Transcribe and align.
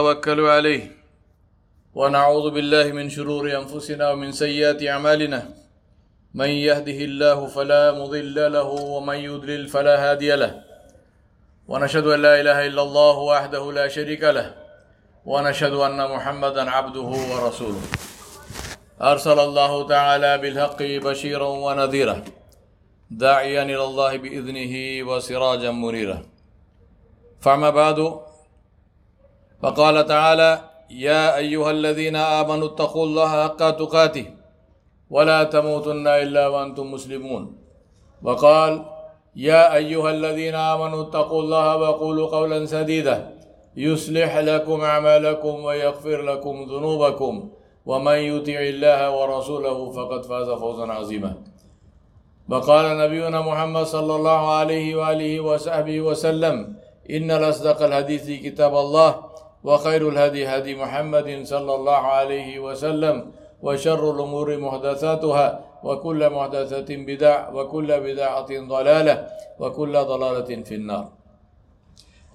توكل 0.00 0.40
عليه. 0.40 0.82
ونعوذ 1.94 2.50
بالله 2.50 2.92
من 2.92 3.10
شرور 3.10 3.44
أنفسنا 3.56 4.10
ومن 4.10 4.32
سيئات 4.32 4.82
أعمالنا. 4.82 5.40
من 6.34 6.48
يهده 6.48 6.98
الله 7.08 7.46
فلا 7.46 7.92
مضل 7.92 8.52
له 8.52 8.68
ومن 8.94 9.16
يضلل 9.16 9.68
فلا 9.68 9.94
هادي 10.10 10.36
له. 10.36 10.62
ونشهد 11.68 12.06
أن 12.06 12.22
لا 12.22 12.40
إله 12.40 12.66
إلا 12.66 12.82
الله 12.82 13.16
وحده 13.18 13.72
لا 13.72 13.88
شريك 13.88 14.22
له. 14.24 14.54
ونشهد 15.26 15.72
أن 15.72 16.10
محمدا 16.14 16.70
عبده 16.70 17.10
ورسوله. 17.32 17.82
أرسل 19.02 19.38
الله 19.38 19.88
تعالى 19.88 20.38
بالحق 20.38 20.82
بشيرا 20.82 21.48
ونذيرا. 21.48 22.24
داعيا 23.10 23.62
إلى 23.62 23.84
الله 23.84 24.16
بإذنه 24.16 24.74
وسراجا 25.08 25.70
منيرا. 25.70 26.18
فما 27.40 27.70
بعد 27.70 28.27
فقال 29.62 30.06
تعالى 30.06 30.60
يا 30.90 31.36
أيها 31.36 31.70
الذين 31.70 32.16
آمنوا 32.16 32.66
اتقوا 32.68 33.04
الله 33.04 33.28
حق 33.42 33.70
تقاته 33.70 34.26
ولا 35.10 35.44
تموتن 35.44 36.06
إلا 36.06 36.48
وأنتم 36.48 36.92
مسلمون. 36.92 37.58
وقال 38.22 38.84
يا 39.36 39.74
أيها 39.74 40.10
الذين 40.10 40.54
آمنوا 40.54 41.02
اتقوا 41.02 41.42
الله 41.42 41.76
وقولوا 41.76 42.26
قولا 42.28 42.66
سديدا 42.66 43.30
يصلح 43.76 44.36
لكم 44.36 44.80
أعمالكم 44.80 45.54
ويغفر 45.64 46.22
لكم 46.22 46.54
ذنوبكم 46.62 47.50
ومن 47.86 48.18
يطع 48.32 48.58
الله 48.74 49.00
ورسوله 49.16 49.78
فقد 49.90 50.20
فاز 50.24 50.48
فوزا 50.50 50.86
عظيما. 50.86 51.32
وقال 52.48 52.98
نبينا 52.98 53.40
محمد 53.40 53.82
صلى 53.82 54.14
الله 54.16 54.42
عليه 54.50 54.96
وآله 54.96 55.40
وصحبه 55.40 56.00
وسلم 56.00 56.76
إن 57.10 57.30
الأصدق 57.30 57.82
الحديث 57.82 58.42
كتاب 58.44 58.76
الله 58.76 59.10
وخير 59.64 60.08
الهدي 60.08 60.46
هدي 60.46 60.74
محمد 60.74 61.42
صلى 61.44 61.74
الله 61.74 62.02
عليه 62.18 62.58
وسلم 62.58 63.32
وشر 63.62 64.10
الأمور 64.10 64.56
محدثاتها 64.56 65.60
وكل 65.84 66.30
محدثة 66.30 66.90
بدع 66.96 67.48
وكل 67.50 68.00
بدعة 68.00 68.50
ضلالة 68.50 69.26
وكل 69.60 69.94
ضلالة 70.04 70.62
في 70.62 70.74
النار. 70.74 71.08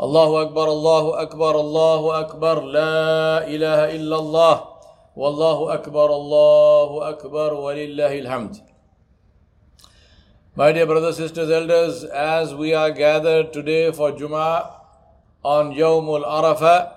الله 0.01 0.41
أكبر 0.41 0.67
الله 0.67 1.21
أكبر 1.21 1.59
الله 1.59 2.19
أكبر 2.19 2.61
لا 2.61 3.47
إله 3.47 3.95
إلا 3.95 4.15
الله. 4.15 4.55
والله 5.15 5.73
أكبر 5.73 6.09
الله 6.15 7.09
أكبر 7.09 7.53
ولله 7.53 8.19
الحمد. 8.19 8.55
My 10.55 10.71
dear 10.71 10.85
brothers, 10.85 11.17
sisters, 11.17 11.49
elders, 11.49 12.03
as 12.03 12.53
we 12.53 12.75
are 12.75 12.91
gathered 12.91 13.53
today 13.53 13.91
for 13.91 14.11
Jummah 14.11 14.71
on 15.43 15.73
Yawmul 15.73 16.25
Arafah, 16.25 16.91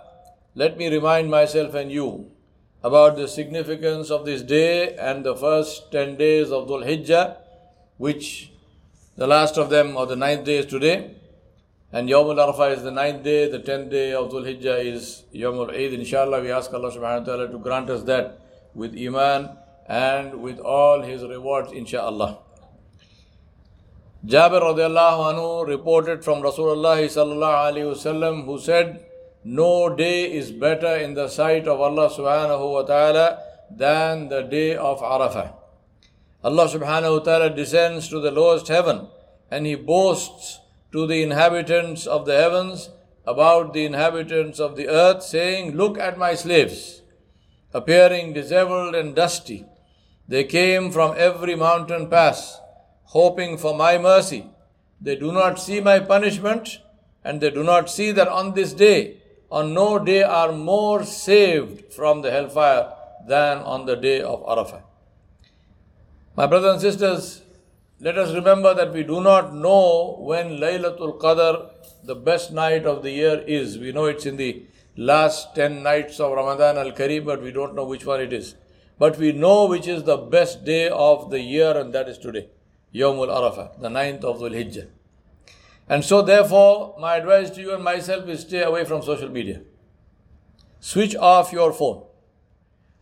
let 0.57 0.79
me 0.79 0.89
remind 0.89 1.31
myself 1.31 1.75
and 1.75 1.93
you 1.93 2.31
about 2.83 3.17
the 3.17 3.29
significance 3.29 4.11
of 4.11 4.25
this 4.25 4.41
day 4.41 4.97
and 4.97 5.23
the 5.23 5.37
first 5.37 5.93
10 5.93 6.17
days 6.17 6.51
of 6.51 6.67
Dhul 6.67 6.83
Hijjah, 6.87 7.37
which 7.99 8.53
the 9.17 9.27
last 9.27 9.59
of 9.59 9.69
them, 9.69 9.97
or 9.97 10.07
the 10.07 10.17
ninth 10.17 10.45
day, 10.45 10.57
is 10.57 10.67
today. 10.67 11.11
And 11.93 12.09
Yawmul 12.09 12.37
Arafah 12.37 12.75
is 12.75 12.83
the 12.83 12.91
ninth 12.91 13.23
day, 13.23 13.51
the 13.51 13.59
tenth 13.59 13.91
day 13.91 14.15
of 14.15 14.31
Dhul 14.31 14.45
Hijjah 14.45 14.83
is 14.83 15.25
Yawmul 15.35 15.75
Eid. 15.75 15.93
Inshallah, 15.93 16.41
we 16.41 16.51
ask 16.51 16.73
Allah 16.73 16.91
subhanahu 16.91 17.21
wa 17.21 17.25
ta'ala 17.27 17.49
to 17.49 17.59
grant 17.59 17.91
us 17.91 18.03
that 18.05 18.41
with 18.75 18.97
Iman 18.97 19.51
and 19.87 20.41
with 20.41 20.59
all 20.59 21.03
His 21.03 21.23
rewards, 21.23 21.71
inshallah. 21.73 22.39
Jabir 24.25 24.63
radiallahu 24.63 25.35
anhu 25.35 25.69
reported 25.69 26.25
from 26.25 26.41
Rasulullah 26.43 26.97
sallallahu 27.05 27.73
alayhi 27.73 27.93
wasallam 27.93 28.47
who 28.47 28.59
said, 28.59 29.05
no 29.47 29.95
day 29.95 30.33
is 30.33 30.51
better 30.51 30.97
in 30.97 31.15
the 31.15 31.29
sight 31.29 31.69
of 31.69 31.81
Allah 31.81 32.11
subhanahu 32.11 32.73
wa 32.73 32.83
ta'ala 32.83 33.39
than 33.71 34.29
the 34.29 34.43
day 34.43 34.75
of 34.75 34.99
Arafah. 34.99 35.53
Allah 36.43 36.67
subhanahu 36.67 37.19
wa 37.19 37.25
ta'ala 37.25 37.51
descends 37.51 38.09
to 38.09 38.19
the 38.19 38.33
lowest 38.33 38.67
heaven 38.67 39.07
and 39.49 39.65
He 39.65 39.77
boasts 39.77 40.59
to 40.91 41.07
the 41.07 41.23
inhabitants 41.23 42.09
of 42.09 42.27
the 42.27 42.37
heavens 42.37 42.91
about 43.25 43.73
the 43.73 43.85
inhabitants 43.85 44.59
of 44.59 44.75
the 44.75 44.89
earth, 44.89 45.23
saying, 45.23 45.77
Look 45.77 45.97
at 45.97 46.19
my 46.19 46.35
slaves, 46.35 47.03
appearing 47.73 48.33
disheveled 48.33 48.97
and 48.97 49.15
dusty. 49.15 49.65
They 50.27 50.43
came 50.43 50.91
from 50.91 51.15
every 51.17 51.55
mountain 51.55 52.11
pass, 52.11 52.59
hoping 53.05 53.59
for 53.59 53.77
my 53.77 53.97
mercy. 53.97 54.47
They 55.01 55.15
do 55.15 55.31
not 55.31 55.61
see 55.61 55.81
my 55.81 56.01
punishment, 56.01 56.81
and 57.23 57.41
they 57.41 57.51
do 57.51 57.63
not 57.63 57.89
see 57.89 58.11
that 58.11 58.27
on 58.27 58.55
this 58.55 58.73
day, 58.73 59.19
on 59.51 59.75
no 59.75 59.99
day 59.99 60.23
are 60.23 60.53
more 60.53 61.05
saved 61.05 61.93
from 61.93 62.23
the 62.23 62.31
hellfire 62.31 62.93
than 63.27 63.59
on 63.59 63.87
the 63.87 63.97
day 63.97 64.21
of 64.21 64.45
Arafah. 64.45 64.83
My 66.37 66.47
brothers 66.47 66.73
and 66.73 66.81
sisters, 66.81 67.43
let 68.01 68.19
us 68.19 68.35
remember 68.35 68.75
that 68.75 68.93
we 68.93 69.03
do 69.03 69.21
not 69.21 69.55
know 69.55 70.17
when 70.21 70.59
Laylatul 70.59 71.19
Qadr, 71.19 71.71
the 72.05 72.15
best 72.15 72.53
night 72.53 72.85
of 72.85 73.03
the 73.03 73.11
year, 73.11 73.43
is. 73.47 73.79
We 73.79 73.93
know 73.93 74.05
it's 74.05 74.27
in 74.27 74.37
the 74.37 74.65
last 74.97 75.55
10 75.55 75.83
nights 75.83 76.21
of 76.21 76.33
Ramadan 76.33 76.77
al 76.77 76.93
Kareem, 76.93 77.25
but 77.25 77.43
we 77.43 77.53
don't 77.53 77.75
know 77.75 77.85
which 77.85 78.05
one 78.05 78.21
it 78.21 78.33
is. 78.33 78.55
But 78.99 79.19
we 79.19 79.33
know 79.33 79.67
which 79.67 79.87
is 79.87 80.05
the 80.05 80.17
best 80.17 80.65
day 80.65 80.89
of 80.89 81.31
the 81.31 81.41
year, 81.41 81.77
and 81.77 81.93
that 81.95 82.09
is 82.09 82.19
today, 82.19 82.49
Yawmul 82.95 83.29
Arafah, 83.29 83.81
the 83.81 83.89
9th 83.89 84.25
of 84.25 84.41
Dhul 84.41 84.53
Hijjah. 84.53 84.89
And 85.89 86.05
so, 86.05 86.23
therefore, 86.23 86.97
my 86.99 87.17
advice 87.17 87.51
to 87.51 87.61
you 87.61 87.75
and 87.75 87.85
myself 87.85 88.29
is 88.29 88.41
stay 88.41 88.63
away 88.63 88.85
from 88.85 89.03
social 89.03 89.29
media. 89.29 89.61
Switch 90.81 91.15
off 91.17 91.53
your 91.53 91.73
phone. 91.73 92.03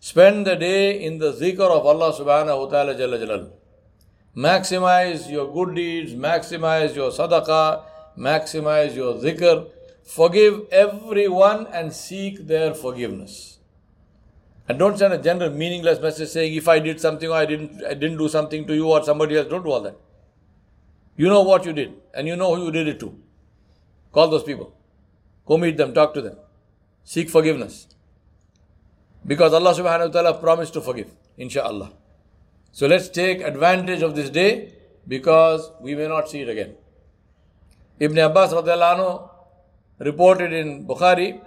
Spend 0.01 0.47
the 0.47 0.55
day 0.55 1.03
in 1.03 1.19
the 1.19 1.33
zikr 1.33 1.61
of 1.61 1.87
Allah 1.87 2.13
subhanahu 2.13 2.65
wa 2.65 2.67
ta'ala 2.67 2.95
jalla 2.95 3.19
jalal. 3.19 3.53
Maximize 4.37 5.31
your 5.31 5.51
good 5.51 5.75
deeds, 5.75 6.13
maximize 6.13 6.95
your 6.95 7.11
sadaqah, 7.11 7.85
maximize 8.19 8.95
your 8.95 9.15
zikr. 9.15 9.71
Forgive 10.03 10.69
everyone 10.71 11.67
and 11.69 11.91
seek 11.93 12.47
their 12.47 12.75
forgiveness. 12.75 13.59
And 14.69 14.79
don't 14.79 14.99
send 14.99 15.15
a 15.15 15.19
general 15.19 15.51
meaningless 15.51 16.01
message 16.01 16.29
saying, 16.29 16.55
if 16.55 16.69
I 16.69 16.79
did 16.79 17.01
something 17.01 17.31
or 17.31 17.37
I 17.37 17.47
didn't, 17.47 17.83
I 17.85 17.95
didn't 17.95 18.19
do 18.19 18.29
something 18.29 18.67
to 18.67 18.75
you 18.75 18.91
or 18.91 19.03
somebody 19.03 19.37
else. 19.39 19.49
Don't 19.49 19.63
do 19.63 19.71
all 19.71 19.81
that. 19.81 19.97
You 21.17 21.29
know 21.29 21.43
what 21.43 21.65
you 21.65 21.73
did, 21.73 21.93
and 22.13 22.27
you 22.27 22.37
know 22.37 22.55
who 22.55 22.67
you 22.67 22.71
did 22.73 22.89
it 22.89 23.01
to. 23.01 23.17
Call 24.13 24.29
those 24.29 24.43
people. 24.43 24.75
Go 25.47 25.59
meet 25.59 25.77
them, 25.77 25.95
talk 25.95 26.15
to 26.15 26.21
them. 26.23 26.37
Seek 27.05 27.29
forgiveness. 27.31 27.87
Because 29.27 29.53
Allah 29.55 29.75
subhanahu 29.75 30.07
wa 30.07 30.13
ta'ala 30.13 30.39
promised 30.39 30.73
to 30.75 30.81
forgive, 30.81 31.11
insha'Allah. 31.39 31.93
So 32.73 32.87
let's 32.87 33.09
take 33.09 33.41
advantage 33.41 34.03
of 34.03 34.17
this 34.17 34.31
day 34.31 34.73
because 35.07 35.71
we 35.81 35.95
may 35.95 36.09
not 36.09 36.29
see 36.29 36.41
it 36.41 36.49
again. 36.49 36.75
Ibn 38.01 38.19
Abbas 38.19 38.53
radiallahu 38.53 39.31
reported 40.01 40.53
in 40.53 40.87
Bukhari, 40.87 41.41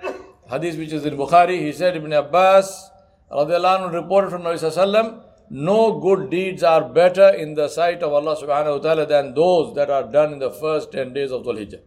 hadith 0.50 0.78
which 0.78 0.94
is 0.94 1.06
in 1.06 1.18
Bukhari, 1.18 1.60
he 1.60 1.74
said, 1.74 1.98
Ibn 1.98 2.14
Abbas 2.14 2.90
radiallahu 3.30 3.92
reported 3.92 4.30
from 4.30 4.44
Nabi 4.44 4.56
sallallahu 4.56 5.24
no 5.50 6.00
good 6.00 6.30
deeds 6.30 6.62
are 6.62 6.90
better 6.90 7.30
in 7.30 7.54
the 7.56 7.70
sight 7.70 8.04
of 8.04 8.12
Allah 8.12 8.36
subhanahu 8.36 8.78
wa 8.78 8.80
ta'ala 8.80 9.06
than 9.06 9.34
those 9.34 9.74
that 9.76 9.90
are 9.90 10.04
done 10.04 10.34
in 10.34 10.40
the 10.40 10.52
first 10.52 10.92
10 10.92 11.14
days 11.14 11.32
of 11.32 11.44
Dhul 11.44 11.58
Hijjah. 11.58 11.80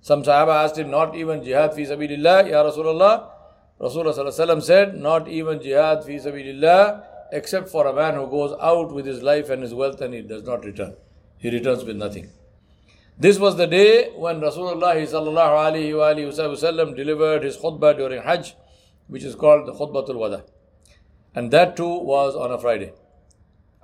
Some 0.00 0.22
Sahaba 0.22 0.64
asked 0.64 0.76
him, 0.76 0.90
not 0.90 1.16
even 1.16 1.42
jihad 1.42 1.74
fi 1.74 1.82
sabilillah, 1.82 2.50
Ya 2.50 2.62
Rasulullah. 2.62 3.30
Rasulullah 3.80 4.62
said, 4.62 5.00
not 5.00 5.28
even 5.28 5.60
jihad 5.60 6.04
fi 6.04 6.16
sabilillah, 6.16 7.04
except 7.32 7.68
for 7.68 7.86
a 7.86 7.94
man 7.94 8.14
who 8.14 8.26
goes 8.26 8.56
out 8.60 8.92
with 8.92 9.06
his 9.06 9.22
life 9.22 9.48
and 9.48 9.62
his 9.62 9.72
wealth 9.72 10.00
and 10.00 10.12
he 10.12 10.20
does 10.20 10.42
not 10.42 10.64
return. 10.64 10.94
He 11.38 11.50
returns 11.50 11.84
with 11.84 11.96
nothing. 11.96 12.30
This 13.18 13.38
was 13.38 13.56
the 13.56 13.66
day 13.66 14.10
when 14.10 14.40
Rasulullah 14.40 14.94
sallallahu 14.94 15.72
alayhi 15.72 15.96
wa 15.96 16.94
delivered 16.94 17.42
his 17.42 17.56
khutbah 17.56 17.96
during 17.96 18.22
Hajj, 18.22 18.54
which 19.08 19.24
is 19.24 19.34
called 19.34 19.66
the 19.66 19.72
Khutbatul 19.72 20.16
Wada. 20.16 20.44
And 21.34 21.50
that 21.50 21.76
too 21.76 21.88
was 21.88 22.34
on 22.34 22.50
a 22.50 22.58
Friday. 22.58 22.92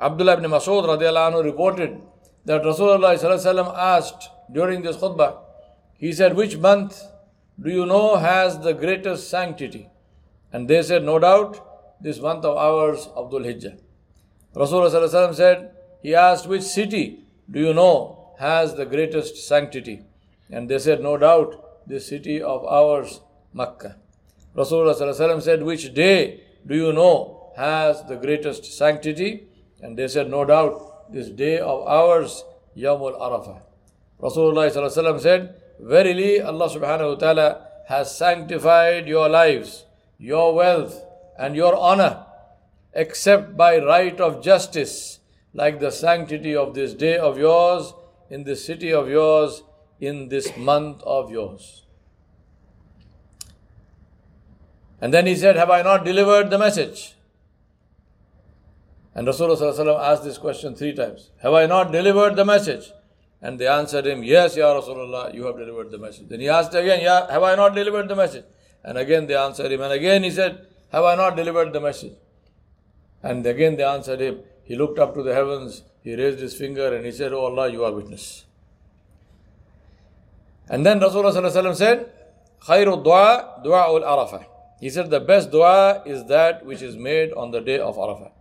Abdullah 0.01 0.35
ibn 0.35 0.51
Masud 0.51 0.85
radiallahu 0.87 1.45
reported 1.45 2.01
that 2.45 2.63
Rasulullah 2.63 3.75
asked 3.77 4.29
during 4.53 4.83
this 4.83 4.97
khutbah, 4.97 5.39
he 5.97 6.13
said, 6.13 6.37
Which 6.37 6.59
month 6.59 7.01
do 7.61 7.71
you 7.71 7.87
know 7.87 8.17
has 8.17 8.59
the 8.59 8.73
greatest 8.75 9.31
sanctity? 9.31 9.89
And 10.53 10.69
they 10.69 10.83
said, 10.83 11.05
No 11.05 11.19
doubt, 11.19 11.61
this 12.01 12.21
month 12.21 12.45
of 12.45 12.57
ours, 12.57 13.09
Dhul 13.17 13.47
Hijjah. 13.47 13.79
Rasulullah 14.55 15.35
said, 15.35 15.71
He 16.03 16.15
asked, 16.15 16.47
Which 16.47 16.63
city 16.63 17.25
do 17.51 17.61
you 17.61 17.75
know 17.75 18.35
has 18.39 18.75
the 18.75 18.85
greatest 18.85 19.37
sanctity? 19.49 20.03
And 20.51 20.69
they 20.69 20.79
said, 20.79 21.01
No 21.01 21.17
doubt, 21.17 21.87
this 21.87 22.09
city 22.09 22.43
of 22.43 22.65
ours, 22.65 23.21
Makkah. 23.53 23.97
Rasulullah 24.55 25.43
said, 25.43 25.63
Which 25.63 25.95
day 25.95 26.44
do 26.67 26.75
you 26.75 26.93
know 26.93 27.53
has 27.57 28.03
the 28.05 28.17
greatest 28.17 28.65
sanctity? 28.65 29.49
And 29.81 29.99
they 29.99 30.09
said, 30.09 30.31
No 30.31 30.45
doubt, 30.45 31.13
this 31.13 31.29
day 31.29 31.59
of 31.59 31.87
ours, 31.87 32.45
Yawmul 32.77 33.21
Arafah. 33.21 33.61
Rasulullah 34.21 35.21
said, 35.21 35.55
Verily, 35.81 36.41
Allah 36.41 36.69
subhanahu 36.69 37.15
wa 37.15 37.15
ta'ala 37.17 37.67
has 37.89 38.17
sanctified 38.17 39.07
your 39.07 39.29
lives, 39.29 39.85
your 40.19 40.55
wealth, 40.55 41.05
and 41.39 41.55
your 41.55 41.77
honor, 41.77 42.25
except 42.95 43.57
by 43.57 43.79
right 43.79 44.19
of 44.21 44.43
justice, 44.43 45.21
like 45.53 45.81
the 45.81 45.91
sanctity 45.91 46.57
of 46.57 46.75
this 46.75 46.95
day 46.95 47.19
of 47.19 47.39
yours, 47.39 47.93
in 48.31 48.45
this 48.45 48.65
city 48.65 48.93
of 48.93 49.09
yours, 49.09 49.63
in 50.01 50.29
this 50.29 50.57
month 50.57 51.03
of 51.03 51.31
yours. 51.31 51.84
And 55.01 55.13
then 55.13 55.27
he 55.27 55.35
said, 55.35 55.57
Have 55.57 55.71
I 55.71 55.83
not 55.83 56.05
delivered 56.05 56.51
the 56.51 56.59
message? 56.59 57.15
And 59.15 59.29
Rasulullah 59.29 60.01
asked 60.11 60.25
this 60.25 60.39
question 60.39 60.75
three 60.75 60.93
times 60.93 61.31
Have 61.43 61.55
I 61.55 61.67
not 61.67 61.93
delivered 61.93 62.37
the 62.37 62.45
message? 62.45 62.91
And 63.41 63.59
they 63.59 63.67
answered 63.67 64.07
him, 64.07 64.25
Yes, 64.25 64.57
Ya 64.57 64.75
Rasulullah, 64.75 65.33
you 65.35 65.45
have 65.45 65.57
delivered 65.57 65.91
the 65.91 65.99
message. 65.99 66.29
Then 66.29 66.41
he 66.41 66.49
asked 66.49 66.75
again, 66.75 67.01
Yeah, 67.03 67.31
have 67.31 67.43
I 67.43 67.55
not 67.55 67.75
delivered 67.75 68.09
the 68.09 68.17
message? 68.17 68.45
And 68.83 68.99
again 68.99 69.27
they 69.27 69.37
answered 69.37 69.71
him. 69.71 69.81
And 69.81 69.93
again 69.93 70.23
he 70.23 70.31
said, 70.31 70.67
Have 70.91 71.05
I 71.05 71.15
not 71.15 71.37
delivered 71.37 71.73
the 71.73 71.81
message? 71.81 72.15
And 73.23 73.47
again 73.47 73.77
they 73.77 73.85
answered 73.85 74.21
him. 74.21 74.41
He 74.65 74.77
looked 74.77 74.99
up 74.99 75.15
to 75.15 75.23
the 75.23 75.35
heavens, 75.35 75.83
he 76.03 76.15
raised 76.15 76.41
his 76.41 76.57
finger 76.57 76.95
and 76.95 77.05
he 77.05 77.13
said, 77.13 77.33
Oh 77.33 77.45
Allah, 77.47 77.71
you 77.71 77.85
are 77.85 77.93
witness. 77.93 78.45
And 80.69 80.85
then 80.85 81.01
Rasulullah 81.01 81.77
said, 81.77 82.11
Khairu 82.63 83.05
dua, 83.05 83.61
dua 83.63 83.93
ul 83.93 84.01
arafah. 84.01 84.45
He 84.85 84.91
said, 84.91 85.09
The 85.09 85.21
best 85.21 85.51
dua 85.51 86.03
is 86.05 86.27
that 86.27 86.67
which 86.67 86.83
is 86.83 86.95
made 86.95 87.33
on 87.33 87.53
the 87.53 87.61
day 87.63 87.79
of 87.79 87.97
Arafah. 87.97 88.33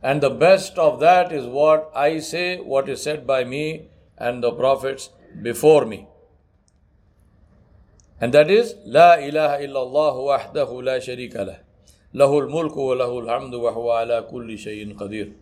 And 0.00 0.20
the 0.20 0.30
best 0.30 0.78
of 0.78 1.00
that 1.00 1.32
is 1.32 1.44
what 1.44 1.90
I 1.92 2.20
say, 2.20 2.58
what 2.58 2.88
is 2.88 3.02
said 3.02 3.26
by 3.26 3.42
me 3.42 3.88
and 4.16 4.44
the 4.44 4.52
prophets 4.52 5.10
before 5.42 5.84
me. 5.84 6.06
And 8.20 8.32
that 8.32 8.48
is 8.48 8.74
لا 8.86 9.18
إله 9.18 9.66
إلا 9.66 9.82
الله 9.82 10.14
وحده 10.30 10.82
لا 10.82 10.98
شريك 11.00 11.34
له 11.36 11.58
له 12.14 12.38
الملك 12.38 12.76
وله 12.76 13.18
الحمد 13.18 13.54
وهو 13.54 13.90
على 13.90 14.22
كل 14.30 14.58
شيء 14.58 14.96
قدير 14.96 15.32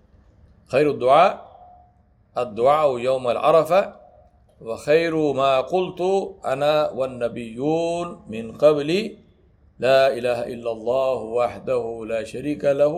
خير 0.73 0.91
الدعاء 0.91 1.33
الدعاء 2.39 2.99
يوم 2.99 3.29
العرفة 3.29 3.95
وخير 4.61 5.33
ما 5.33 5.61
قلت 5.61 6.01
أنا 6.45 6.91
والنبيون 6.91 8.23
من 8.29 8.53
قبلي 8.57 9.30
لا 9.81 10.13
إله 10.13 10.41
إلا 10.55 10.71
الله 10.77 11.19
وحده 11.41 12.05
لا 12.13 12.21
شريك 12.25 12.65
له 12.65 12.95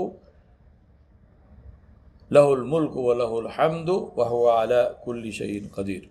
له 2.31 2.47
الملك 2.55 2.97
وله 2.97 3.33
الحمد 3.39 3.91
وهو 3.91 4.45
على 4.51 4.97
كل 5.05 5.33
شيء 5.33 5.69
قدير 5.77 6.09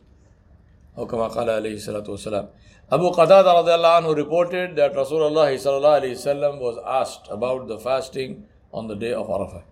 أو 0.98 1.08
كما 1.08 1.28
قال 1.28 1.50
عليه 1.50 1.76
الصلاة 1.76 2.08
والسلام 2.10 2.48
Abu 2.92 3.08
رضي 3.08 3.76
الله 3.76 3.88
عنه 3.88 4.14
reported 4.16 4.76
that 4.76 4.94
Rasulullah 4.94 5.52
sallallahu 5.52 6.02
alayhi 6.02 6.16
wasallam 6.20 6.60
was 6.60 6.78
asked 6.86 7.28
about 7.30 7.68
the 7.68 7.78
fasting 7.78 8.44
on 8.74 8.88
the 8.88 8.96
day 8.96 9.14
of 9.14 9.28
Arafah. 9.28 9.64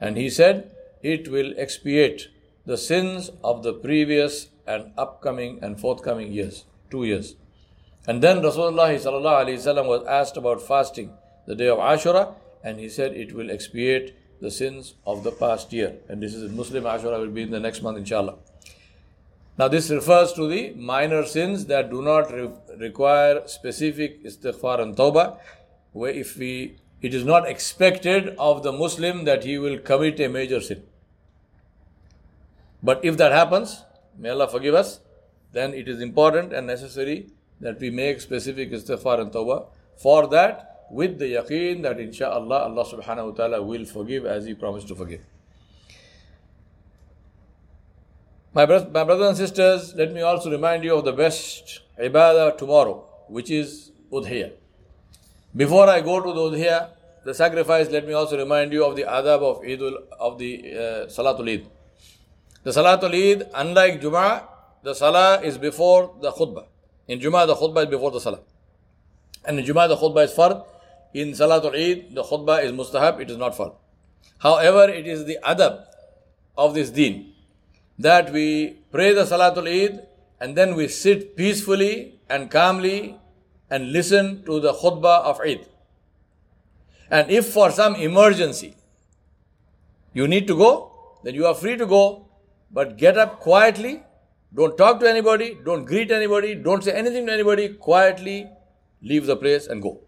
And 0.00 0.16
he 0.16 0.30
said, 0.30 0.70
it 1.02 1.28
will 1.28 1.52
expiate 1.56 2.28
the 2.66 2.76
sins 2.76 3.30
of 3.42 3.64
the 3.64 3.72
previous 3.72 4.50
and 4.66 4.92
upcoming 4.96 5.58
and 5.62 5.80
forthcoming 5.80 6.32
years, 6.32 6.64
two 6.90 7.02
years. 7.04 7.34
And 8.06 8.22
then 8.22 8.40
Rasulullah 8.40 8.96
wasallam 8.96 9.86
was 9.86 10.06
asked 10.06 10.36
about 10.36 10.62
fasting 10.62 11.12
the 11.46 11.54
day 11.54 11.68
of 11.68 11.78
Ashura, 11.78 12.34
and 12.64 12.78
he 12.78 12.88
said 12.88 13.12
it 13.14 13.32
will 13.32 13.50
expiate 13.50 14.14
the 14.40 14.50
sins 14.50 14.94
of 15.06 15.22
the 15.22 15.32
past 15.32 15.72
year. 15.72 15.96
And 16.08 16.22
this 16.22 16.34
is 16.34 16.50
Muslim 16.50 16.84
Ashura 16.84 17.18
will 17.18 17.30
be 17.30 17.42
in 17.42 17.50
the 17.50 17.60
next 17.60 17.82
month, 17.82 17.98
inshallah. 17.98 18.36
Now, 19.58 19.68
this 19.68 19.90
refers 19.90 20.32
to 20.34 20.48
the 20.48 20.70
minor 20.70 21.24
sins 21.26 21.66
that 21.66 21.90
do 21.90 22.00
not 22.00 22.32
re- 22.32 22.48
require 22.78 23.46
specific 23.46 24.24
istighfar 24.24 24.80
and 24.80 24.96
tawbah, 24.96 25.38
where 25.92 26.12
if 26.12 26.36
we 26.38 26.76
it 27.02 27.14
is 27.14 27.24
not 27.24 27.48
expected 27.48 28.34
of 28.38 28.62
the 28.62 28.72
Muslim 28.72 29.24
that 29.24 29.44
he 29.44 29.58
will 29.58 29.78
commit 29.78 30.20
a 30.20 30.28
major 30.28 30.60
sin. 30.60 30.82
But 32.82 33.04
if 33.04 33.16
that 33.16 33.32
happens, 33.32 33.84
may 34.18 34.30
Allah 34.30 34.48
forgive 34.48 34.74
us, 34.74 35.00
then 35.52 35.74
it 35.74 35.88
is 35.88 36.00
important 36.00 36.52
and 36.52 36.66
necessary 36.66 37.30
that 37.60 37.80
we 37.80 37.90
make 37.90 38.20
specific 38.20 38.70
istighfar 38.72 39.20
and 39.20 39.32
tawbah. 39.32 39.66
For 39.96 40.26
that, 40.28 40.86
with 40.90 41.18
the 41.18 41.34
yaqeen 41.34 41.82
that 41.82 41.98
insha'Allah 41.98 42.60
Allah 42.62 42.84
subhanahu 42.84 43.30
wa 43.30 43.32
ta'ala 43.32 43.62
will 43.62 43.84
forgive 43.84 44.26
as 44.26 44.46
He 44.46 44.54
promised 44.54 44.88
to 44.88 44.94
forgive. 44.94 45.20
My, 48.52 48.66
my 48.66 49.04
brothers 49.04 49.28
and 49.28 49.36
sisters, 49.36 49.94
let 49.94 50.12
me 50.12 50.22
also 50.22 50.50
remind 50.50 50.82
you 50.82 50.96
of 50.96 51.04
the 51.04 51.12
best 51.12 51.82
ibadah 52.00 52.58
tomorrow, 52.58 53.06
which 53.28 53.50
is 53.50 53.92
Udhiyah. 54.10 54.52
Before 55.54 55.88
I 55.88 56.00
go 56.00 56.20
to 56.20 56.32
the 56.32 56.58
Udhiyah, 56.58 56.88
the 57.24 57.34
sacrifice, 57.34 57.90
let 57.90 58.06
me 58.06 58.12
also 58.12 58.36
remind 58.36 58.72
you 58.72 58.84
of 58.84 58.96
the 58.96 59.02
adab 59.02 59.42
of 59.42 59.62
Eidul, 59.62 59.94
of 60.18 60.38
the 60.38 60.72
uh, 60.72 60.78
Salatul 61.06 61.48
Eid. 61.48 61.66
The 62.64 62.70
Salatul 62.70 63.14
Eid, 63.14 63.48
unlike 63.54 64.00
Jum'ah, 64.00 64.44
the 64.82 64.94
Salah 64.94 65.40
is 65.42 65.58
before 65.58 66.14
the 66.20 66.32
khutbah. 66.32 66.66
In 67.10 67.18
Jum'ah, 67.18 67.44
the 67.44 67.56
khutbah 67.56 67.82
is 67.82 67.90
before 67.90 68.12
the 68.12 68.20
Salah. 68.20 68.38
And 69.44 69.58
in 69.58 69.64
Jum'ah, 69.64 69.88
the 69.88 69.96
khutbah 69.96 70.24
is 70.26 70.32
fard. 70.32 70.64
In 71.12 71.32
Salatul 71.32 71.74
Eid, 71.74 72.14
the 72.14 72.22
khutbah 72.22 72.62
is 72.62 72.70
mustahab, 72.70 73.20
it 73.20 73.28
is 73.28 73.36
not 73.36 73.56
fard. 73.56 73.74
However, 74.38 74.88
it 74.88 75.08
is 75.08 75.24
the 75.24 75.36
adab 75.42 75.86
of 76.56 76.74
this 76.74 76.90
deen 76.90 77.32
that 77.98 78.32
we 78.32 78.76
pray 78.92 79.12
the 79.12 79.24
Salatul 79.24 79.66
Eid 79.68 80.06
and 80.40 80.56
then 80.56 80.76
we 80.76 80.86
sit 80.86 81.36
peacefully 81.36 82.20
and 82.28 82.48
calmly 82.48 83.16
and 83.68 83.90
listen 83.90 84.44
to 84.44 84.60
the 84.60 84.72
khutbah 84.72 85.24
of 85.24 85.40
Eid. 85.40 85.66
And 87.10 87.28
if 87.28 87.48
for 87.52 87.72
some 87.72 87.96
emergency 87.96 88.76
you 90.12 90.28
need 90.28 90.46
to 90.46 90.56
go, 90.56 90.92
then 91.24 91.34
you 91.34 91.44
are 91.46 91.54
free 91.54 91.76
to 91.76 91.86
go, 91.86 92.28
but 92.70 92.96
get 92.96 93.18
up 93.18 93.40
quietly. 93.40 94.04
Don't 94.54 94.76
talk 94.76 95.00
to 95.00 95.08
anybody, 95.08 95.56
don't 95.64 95.84
greet 95.84 96.10
anybody, 96.10 96.54
don't 96.54 96.82
say 96.82 96.92
anything 96.92 97.26
to 97.26 97.32
anybody, 97.32 97.68
quietly 97.68 98.48
leave 99.00 99.26
the 99.26 99.36
place 99.36 99.66
and 99.66 99.80
go. 99.80 100.00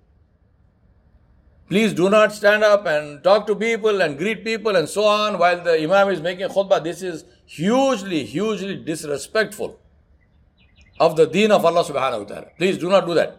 Please 1.68 1.94
do 1.94 2.10
not 2.10 2.32
stand 2.32 2.62
up 2.62 2.84
and 2.86 3.22
talk 3.24 3.46
to 3.46 3.54
people 3.54 4.02
and 4.02 4.18
greet 4.18 4.44
people 4.44 4.76
and 4.76 4.88
so 4.88 5.04
on 5.04 5.38
while 5.38 5.62
the 5.62 5.80
Imam 5.82 6.08
is 6.10 6.20
making 6.20 6.48
khutbah. 6.48 6.82
This 6.82 7.02
is 7.02 7.24
hugely, 7.46 8.24
hugely 8.24 8.76
disrespectful 8.76 9.78
of 11.00 11.16
the 11.16 11.26
deen 11.26 11.50
of 11.50 11.64
Allah 11.64 11.84
subhanahu 11.84 12.18
wa 12.20 12.24
ta'ala. 12.24 12.46
Please 12.58 12.76
do 12.76 12.90
not 12.90 13.06
do 13.06 13.14
that. 13.14 13.38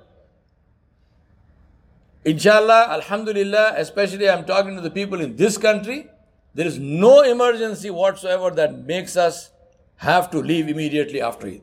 Inshallah, 2.26 2.88
Alhamdulillah, 2.92 3.74
especially 3.78 4.30
I'm 4.30 4.46
talking 4.46 4.75
to 4.75 4.82
the 4.82 4.89
people 4.89 5.22
in 5.22 5.36
this 5.36 5.58
country, 5.58 6.08
there 6.56 6.66
is 6.66 6.80
no 6.80 7.22
emergency 7.22 7.89
whatsoever 7.89 8.50
that 8.51 8.86
makes 8.86 9.18
us 9.18 9.51
have 9.98 10.30
to 10.32 10.40
leave 10.40 10.68
immediately 10.68 11.22
after 11.22 11.48
Eid. 11.48 11.62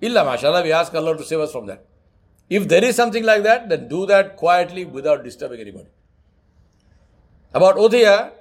Illa, 0.00 0.24
mashallah, 0.24 0.62
we 0.62 0.72
ask 0.72 0.94
Allah 0.94 1.16
to 1.16 1.24
save 1.24 1.40
us 1.40 1.52
from 1.52 1.66
that. 1.66 1.84
If 2.48 2.68
there 2.68 2.84
is 2.84 2.96
something 2.96 3.24
like 3.24 3.42
that, 3.44 3.68
then 3.68 3.88
do 3.88 4.06
that 4.06 4.36
quietly 4.36 4.84
without 4.84 5.24
disturbing 5.24 5.60
anybody. 5.60 5.88
About 7.54 7.76
Udhiyah, 7.76 8.32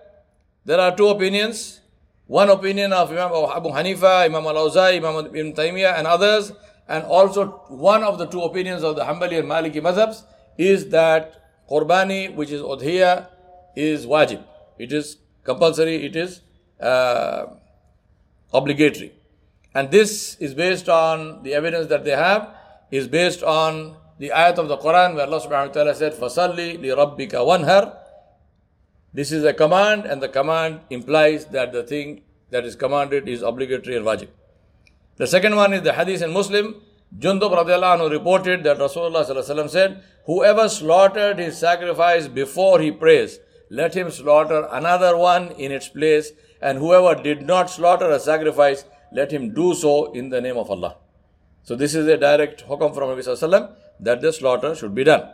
there 0.66 0.80
are 0.80 0.96
two 0.96 1.08
opinions. 1.08 1.82
One 2.28 2.50
opinion 2.50 2.94
of 2.94 3.12
Imam 3.12 3.32
Abu 3.32 3.70
Hanifa, 3.70 4.26
Imam 4.26 4.46
Al-Awza'i, 4.46 4.98
Imam 4.98 5.26
Ibn 5.26 5.54
Taymiyyah 5.54 5.98
and 5.98 6.08
others, 6.08 6.54
and 6.88 7.04
also 7.04 7.48
one 7.68 8.04
of 8.04 8.18
the 8.18 8.26
two 8.26 8.42
opinions 8.42 8.84
of 8.84 8.96
the 8.96 9.04
Hanbali 9.04 9.40
and 9.40 9.48
Maliki 9.48 9.82
madhabs 9.82 10.24
is 10.58 10.90
that 10.90 11.68
Qurbani, 11.70 12.34
which 12.36 12.52
is 12.52 12.62
Udhiyah, 12.62 13.28
is 13.76 14.06
wajib. 14.06 14.44
It 14.78 14.92
is 14.92 15.18
compulsory, 15.44 16.06
it 16.06 16.16
is 16.16 16.42
uh, 16.80 17.46
obligatory. 18.54 19.14
And 19.74 19.90
this 19.90 20.36
is 20.40 20.54
based 20.54 20.90
on 20.90 21.44
the 21.44 21.54
evidence 21.54 21.88
that 21.88 22.04
they 22.04 22.12
have, 22.12 22.54
is 22.92 23.08
based 23.08 23.42
on 23.44 23.96
the 24.20 24.30
ayat 24.30 24.58
of 24.58 24.68
the 24.68 24.78
Quran 24.78 25.16
where 25.16 25.26
Allah 25.26 25.40
subhanahu 25.42 25.68
wa 25.68 25.74
ta'ala 25.74 25.96
said, 25.96 26.14
Fasalli 26.14 26.80
li 26.80 26.90
rabbika 26.90 27.40
wanhar. 27.40 27.98
This 29.14 29.32
is 29.32 29.44
a 29.44 29.54
command, 29.54 30.06
and 30.06 30.22
the 30.22 30.30
command 30.30 30.82
implies 30.90 31.46
that 31.48 31.72
the 31.74 31.84
thing 31.84 32.22
that 32.50 32.66
is 32.66 32.76
commanded 32.76 33.28
is 33.28 33.42
obligatory 33.42 33.98
and 33.98 34.06
wajib. 34.06 34.28
The 35.18 35.28
second 35.28 35.56
one 35.56 35.74
is 35.74 35.82
the 35.82 35.94
hadith 35.94 36.22
in 36.22 36.32
Muslim. 36.32 36.76
Jundub 37.18 37.52
radiallahu 37.52 38.10
reported 38.10 38.64
that 38.64 38.78
Rasulullah 38.78 39.70
said, 39.70 40.04
Whoever 40.26 40.70
slaughtered 40.70 41.40
his 41.40 41.58
sacrifice 41.58 42.28
before 42.28 42.80
he 42.80 42.92
prays, 42.92 43.40
let 43.70 43.96
him 43.96 44.12
slaughter 44.12 44.68
another 44.72 45.18
one 45.18 45.52
in 45.52 45.72
its 45.72 45.90
place, 45.90 46.32
and 46.62 46.78
whoever 46.78 47.22
did 47.22 47.42
not 47.42 47.70
slaughter 47.70 48.10
a 48.12 48.20
sacrifice, 48.20 48.86
let 49.12 49.32
him 49.32 49.54
do 49.54 49.74
so 49.74 50.12
in 50.14 50.30
the 50.30 50.42
name 50.42 50.58
of 50.58 50.70
Allah. 50.70 50.98
So 51.64 51.76
this 51.76 51.94
is 51.96 52.08
a 52.08 52.18
direct 52.18 52.66
hukam 52.68 52.94
from 52.94 53.10
Nabi 53.10 53.20
Sallallahu 53.20 53.74
that 54.00 54.22
the 54.22 54.34
slaughter 54.34 54.76
should 54.76 54.96
be 54.96 55.04
done. 55.04 55.30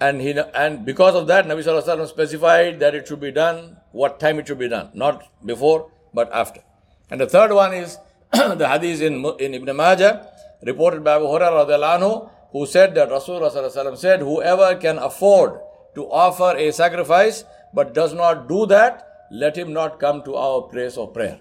And, 0.00 0.20
he, 0.20 0.32
and 0.32 0.84
because 0.84 1.14
of 1.14 1.26
that, 1.28 1.46
Nabi 1.46 1.64
Sallallahu 1.64 1.84
Alaihi 1.84 1.98
Wasallam 1.98 2.08
specified 2.08 2.80
that 2.80 2.94
it 2.94 3.06
should 3.06 3.20
be 3.20 3.30
done, 3.30 3.76
what 3.92 4.18
time 4.18 4.38
it 4.38 4.48
should 4.48 4.58
be 4.58 4.68
done, 4.68 4.90
not 4.94 5.28
before, 5.44 5.90
but 6.12 6.32
after. 6.32 6.62
And 7.10 7.20
the 7.20 7.26
third 7.26 7.52
one 7.52 7.74
is 7.74 7.98
the 8.32 8.68
hadith 8.68 9.00
in, 9.00 9.24
in 9.38 9.54
Ibn 9.54 9.76
Majah 9.76 10.28
reported 10.62 11.04
by 11.04 11.16
Abu 11.16 11.26
Hurairah 11.26 12.30
who 12.50 12.66
said 12.66 12.94
that 12.94 13.08
Rasulullah 13.08 13.96
said, 13.96 14.20
Whoever 14.20 14.76
can 14.76 14.98
afford 14.98 15.60
to 15.94 16.04
offer 16.10 16.56
a 16.56 16.72
sacrifice 16.72 17.44
but 17.72 17.94
does 17.94 18.14
not 18.14 18.48
do 18.48 18.66
that, 18.66 19.13
let 19.30 19.56
him 19.56 19.72
not 19.72 19.98
come 20.00 20.22
to 20.24 20.34
our 20.36 20.62
place 20.62 20.96
of 20.96 21.12
prayer. 21.14 21.40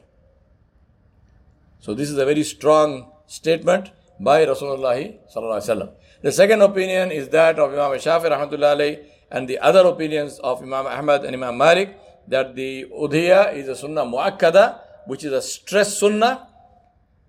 So 1.80 1.94
this 1.94 2.10
is 2.10 2.18
a 2.18 2.26
very 2.26 2.44
strong 2.44 3.12
statement 3.28 3.92
by 4.20 4.46
Rasulullah 4.46 5.92
The 6.22 6.32
second 6.32 6.62
opinion 6.62 7.12
is 7.12 7.30
that 7.30 7.60
of 7.60 7.74
Imam 7.74 8.00
Shafi 8.00 8.30
rahmatullahi 8.32 9.04
and 9.32 9.48
the 9.48 9.60
other 9.60 9.86
opinions 9.88 10.40
of 10.40 10.62
Imam 10.62 10.88
Ahmad 10.88 11.26
and 11.26 11.36
Imam 11.36 11.58
Malik 11.58 11.98
that 12.28 12.56
the 12.56 12.86
udhiya 12.86 13.54
is 13.54 13.68
a 13.68 13.76
sunnah 13.76 14.06
muakkada 14.06 14.80
which 15.08 15.26
is 15.26 15.34
a 15.34 15.42
stress 15.42 15.98
sunnah 15.98 16.48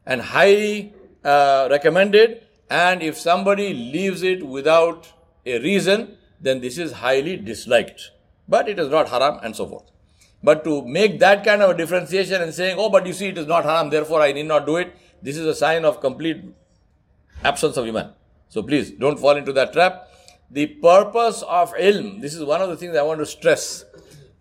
and 0.06 0.22
highly 0.22 0.94
uh, 1.24 1.66
recommended. 1.70 2.46
And 2.70 3.02
if 3.02 3.18
somebody 3.18 3.74
leaves 3.74 4.22
it 4.22 4.46
without 4.46 5.12
a 5.44 5.58
reason 5.58 6.16
then 6.40 6.60
this 6.60 6.78
is 6.78 6.92
highly 6.92 7.36
disliked. 7.36 8.10
But 8.48 8.68
it 8.68 8.78
is 8.78 8.88
not 8.88 9.08
haram 9.08 9.40
and 9.42 9.56
so 9.56 9.66
forth 9.66 9.90
but 10.44 10.62
to 10.64 10.86
make 10.86 11.18
that 11.20 11.42
kind 11.42 11.62
of 11.62 11.70
a 11.70 11.76
differentiation 11.76 12.42
and 12.42 12.52
saying, 12.52 12.76
oh, 12.78 12.90
but 12.90 13.06
you 13.06 13.14
see, 13.14 13.28
it 13.28 13.38
is 13.38 13.46
not 13.46 13.64
haram, 13.64 13.88
therefore 13.88 14.20
I 14.20 14.32
need 14.32 14.46
not 14.46 14.66
do 14.66 14.76
it, 14.76 14.94
this 15.22 15.38
is 15.38 15.46
a 15.46 15.54
sign 15.54 15.86
of 15.86 16.00
complete 16.00 16.44
absence 17.42 17.78
of 17.78 17.86
iman. 17.86 18.12
So 18.50 18.62
please 18.62 18.90
don't 18.90 19.18
fall 19.18 19.36
into 19.36 19.54
that 19.54 19.72
trap. 19.72 20.08
The 20.50 20.66
purpose 20.66 21.42
of 21.42 21.72
ilm, 21.74 22.20
this 22.20 22.34
is 22.34 22.44
one 22.44 22.60
of 22.60 22.68
the 22.68 22.76
things 22.76 22.94
I 22.94 23.02
want 23.02 23.20
to 23.20 23.26
stress 23.26 23.86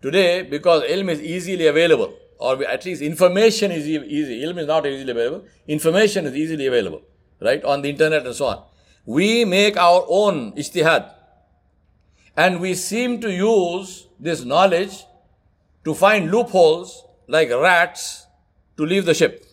today 0.02 0.42
because 0.42 0.82
ilm 0.82 1.08
is 1.08 1.22
easily 1.22 1.66
available, 1.68 2.14
or 2.38 2.62
at 2.64 2.84
least 2.84 3.00
information 3.00 3.72
is 3.72 3.88
easy. 3.88 4.42
Ilm 4.44 4.58
is 4.58 4.66
not 4.66 4.86
easily 4.86 5.10
available. 5.10 5.46
Information 5.66 6.26
is 6.26 6.36
easily 6.36 6.66
available, 6.66 7.00
right, 7.40 7.64
on 7.64 7.80
the 7.80 7.88
internet 7.88 8.26
and 8.26 8.34
so 8.34 8.46
on. 8.46 8.62
We 9.06 9.46
make 9.46 9.78
our 9.78 10.04
own 10.06 10.52
ijtihad 10.52 11.10
and 12.36 12.60
we 12.60 12.74
seem 12.74 13.20
to 13.22 13.32
use 13.32 14.06
this 14.20 14.44
knowledge 14.44 15.04
to 15.84 15.94
find 15.94 16.30
loopholes 16.30 17.04
like 17.28 17.50
rats 17.50 18.26
to 18.76 18.84
leave 18.84 19.04
the 19.04 19.14
ship. 19.14 19.44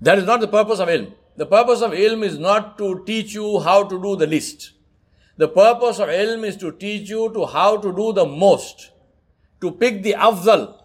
That 0.00 0.18
is 0.18 0.24
not 0.24 0.40
the 0.40 0.48
purpose 0.48 0.78
of 0.80 0.88
ilm. 0.88 1.12
The 1.36 1.46
purpose 1.46 1.82
of 1.82 1.92
ilm 1.92 2.24
is 2.24 2.38
not 2.38 2.76
to 2.78 3.02
teach 3.04 3.34
you 3.34 3.60
how 3.60 3.84
to 3.84 4.02
do 4.02 4.16
the 4.16 4.26
least. 4.26 4.72
The 5.36 5.48
purpose 5.48 5.98
of 5.98 6.08
ilm 6.08 6.44
is 6.44 6.56
to 6.58 6.72
teach 6.72 7.08
you 7.08 7.32
to 7.32 7.46
how 7.46 7.76
to 7.78 7.94
do 7.94 8.12
the 8.12 8.26
most, 8.26 8.90
to 9.60 9.70
pick 9.70 10.02
the 10.02 10.12
afzal, 10.12 10.76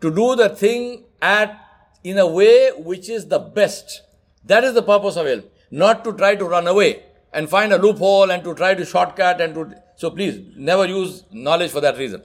to 0.00 0.10
do 0.10 0.36
the 0.36 0.48
thing 0.48 1.04
at 1.20 1.58
in 2.04 2.18
a 2.18 2.26
way 2.26 2.70
which 2.76 3.08
is 3.08 3.26
the 3.28 3.38
best. 3.38 4.02
That 4.44 4.64
is 4.64 4.74
the 4.74 4.82
purpose 4.82 5.16
of 5.16 5.26
ilm, 5.26 5.44
not 5.70 6.04
to 6.04 6.12
try 6.12 6.34
to 6.36 6.44
run 6.44 6.66
away 6.66 7.02
and 7.32 7.48
find 7.48 7.72
a 7.72 7.78
loophole 7.78 8.30
and 8.30 8.42
to 8.44 8.54
try 8.54 8.74
to 8.74 8.84
shortcut 8.84 9.40
and 9.40 9.54
to 9.54 9.81
so 9.96 10.10
please 10.10 10.40
never 10.56 10.86
use 10.86 11.24
knowledge 11.30 11.70
for 11.70 11.80
that 11.80 11.96
reason. 11.98 12.22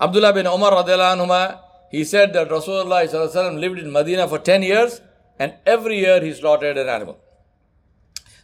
Abdullah 0.00 0.32
bin 0.32 0.46
Umar 0.46 0.72
anhuma, 0.72 1.60
he 1.90 2.04
said 2.04 2.32
that 2.34 2.48
Rasulullah 2.48 3.60
lived 3.60 3.78
in 3.78 3.92
Medina 3.92 4.28
for 4.28 4.38
10 4.38 4.62
years 4.62 5.00
and 5.38 5.54
every 5.66 5.98
year 5.98 6.20
he 6.20 6.32
slaughtered 6.32 6.76
an 6.76 6.88
animal. 6.88 7.18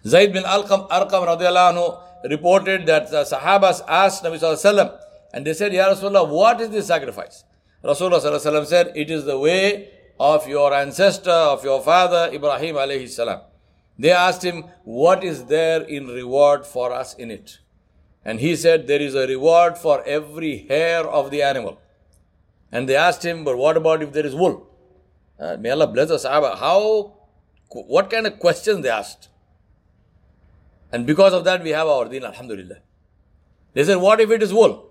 Zayd 0.07 0.33
bin 0.33 0.45
Arqam, 0.45 0.89
Arqam 0.89 1.27
anhu 1.27 2.01
reported 2.31 2.87
that 2.87 3.11
the 3.11 3.23
Sahabas 3.23 3.83
asked 3.89 4.25
Nabi 4.25 4.39
Sallallahu 4.39 4.99
and 5.33 5.47
they 5.47 5.55
said, 5.55 5.73
Ya 5.73 5.89
Rasulullah, 5.89 6.29
what 6.29 6.61
is 6.61 6.71
this 6.71 6.87
sacrifice? 6.87 7.45
Rasulullah 7.83 8.67
said, 8.67 8.93
it 8.95 9.11
is 9.11 9.25
the 9.25 9.39
way 9.39 9.91
of 10.19 10.47
your 10.49 10.73
ancestor, 10.73 11.31
of 11.31 11.65
your 11.65 11.83
father, 11.83 12.31
Ibrahim 12.33 12.77
alayhi 12.77 13.09
salam. 13.09 13.41
They 13.99 14.11
asked 14.11 14.43
him, 14.43 14.65
what 14.85 15.23
is 15.23 15.45
there 15.45 15.83
in 15.83 16.07
reward 16.07 16.67
for 16.67 16.93
us 16.93 17.15
in 17.15 17.31
it? 17.31 17.59
And 18.25 18.41
he 18.41 18.57
said, 18.57 18.87
There 18.87 19.01
is 19.01 19.15
a 19.15 19.27
reward 19.27 19.77
for 19.77 20.03
every 20.05 20.67
hair 20.69 21.07
of 21.07 21.31
the 21.31 21.43
animal. 21.43 21.79
And 22.73 22.89
they 22.89 22.97
asked 22.97 23.25
him, 23.25 23.45
But 23.45 23.59
what 23.59 23.77
about 23.77 24.03
if 24.03 24.13
there 24.13 24.27
is 24.27 24.35
wool? 24.35 24.67
Uh, 25.39 25.57
may 25.59 25.71
Allah 25.71 25.87
bless 25.87 26.11
Sahaba. 26.11 26.59
How, 26.59 27.13
what 27.71 28.11
kind 28.11 28.27
of 28.27 28.39
questions 28.39 28.83
they 28.83 28.89
asked? 28.89 29.29
And 30.93 31.07
because 31.07 31.33
of 31.33 31.45
that, 31.45 31.63
we 31.63 31.71
have 31.71 31.89
our 31.89 32.09
deen, 32.09 32.25
Alhamdulillah. 32.25 32.79
They 33.75 33.85
said, 33.85 33.97
What 33.97 34.21
if 34.21 34.31
it 34.31 34.43
is 34.43 34.55
wool? 34.55 34.91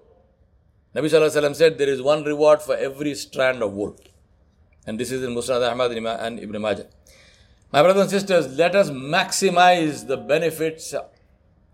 Nabi 0.95 1.05
Sallallahu 1.05 1.55
said, 1.55 1.77
There 1.77 1.89
is 1.89 2.01
one 2.01 2.23
reward 2.23 2.61
for 2.61 2.75
every 2.75 3.15
strand 3.15 3.63
of 3.63 3.73
wool. 3.73 3.97
And 4.85 4.99
this 4.99 5.11
is 5.11 5.23
in 5.23 5.33
Musnad 5.33 5.67
Ahmad 5.71 5.91
and 5.91 6.39
Ibn 6.39 6.61
Majah. 6.61 6.87
My 7.71 7.81
brothers 7.81 8.03
and 8.03 8.11
sisters, 8.11 8.55
let 8.55 8.75
us 8.75 8.91
maximize 8.91 10.05
the 10.05 10.17
benefits 10.17 10.93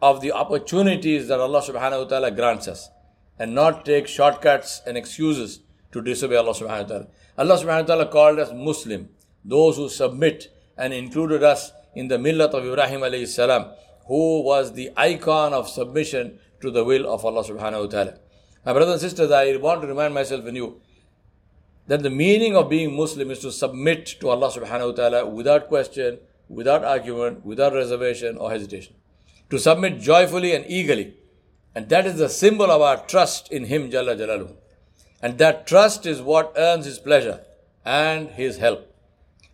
of 0.01 0.21
the 0.21 0.31
opportunities 0.31 1.27
that 1.27 1.39
Allah 1.39 1.61
subhanahu 1.61 2.03
wa 2.03 2.09
ta'ala 2.09 2.31
grants 2.31 2.67
us 2.67 2.89
and 3.37 3.53
not 3.53 3.85
take 3.85 4.07
shortcuts 4.07 4.81
and 4.85 4.97
excuses 4.97 5.59
to 5.91 6.01
disobey 6.01 6.35
Allah 6.35 6.53
subhanahu 6.53 6.83
wa 6.83 6.87
ta'ala. 6.87 7.07
Allah 7.37 7.57
subhanahu 7.57 7.81
wa 7.81 7.87
ta'ala 7.87 8.05
called 8.07 8.39
us 8.39 8.51
Muslim, 8.53 9.09
those 9.43 9.77
who 9.77 9.89
submit 9.89 10.53
and 10.77 10.93
included 10.93 11.43
us 11.43 11.71
in 11.95 12.07
the 12.07 12.17
millat 12.17 12.51
of 12.51 12.65
Ibrahim 12.65 13.01
alayhi 13.01 13.27
salam, 13.27 13.71
who 14.07 14.41
was 14.41 14.73
the 14.73 14.91
icon 14.95 15.53
of 15.53 15.67
submission 15.67 16.39
to 16.61 16.71
the 16.71 16.83
will 16.83 17.11
of 17.11 17.25
Allah 17.25 17.43
subhanahu 17.43 17.85
wa 17.85 17.87
ta'ala. 17.87 18.13
My 18.65 18.73
brothers 18.73 18.93
and 18.93 19.01
sisters, 19.01 19.31
I 19.31 19.55
want 19.57 19.81
to 19.81 19.87
remind 19.87 20.13
myself 20.13 20.45
and 20.45 20.55
you 20.55 20.81
that 21.87 22.03
the 22.03 22.09
meaning 22.09 22.55
of 22.55 22.69
being 22.69 22.95
Muslim 22.95 23.31
is 23.31 23.39
to 23.39 23.51
submit 23.51 24.05
to 24.19 24.29
Allah 24.29 24.51
subhanahu 24.51 24.91
wa 24.91 24.95
ta'ala 24.95 25.25
without 25.27 25.67
question, 25.67 26.19
without 26.47 26.85
argument, 26.85 27.45
without 27.45 27.73
reservation 27.73 28.37
or 28.37 28.51
hesitation 28.51 28.95
to 29.49 29.59
submit 29.59 29.99
joyfully 29.99 30.53
and 30.55 30.65
eagerly. 30.67 31.13
And 31.75 31.89
that 31.89 32.05
is 32.05 32.17
the 32.17 32.29
symbol 32.29 32.71
of 32.71 32.81
our 32.81 32.97
trust 33.05 33.51
in 33.51 33.65
Him, 33.65 33.89
Jalla 33.89 34.17
Jalaluhu. 34.17 34.55
And 35.21 35.37
that 35.37 35.67
trust 35.67 36.05
is 36.05 36.21
what 36.21 36.53
earns 36.57 36.85
His 36.85 36.99
pleasure 36.99 37.41
and 37.85 38.29
His 38.29 38.57
help. 38.57 38.93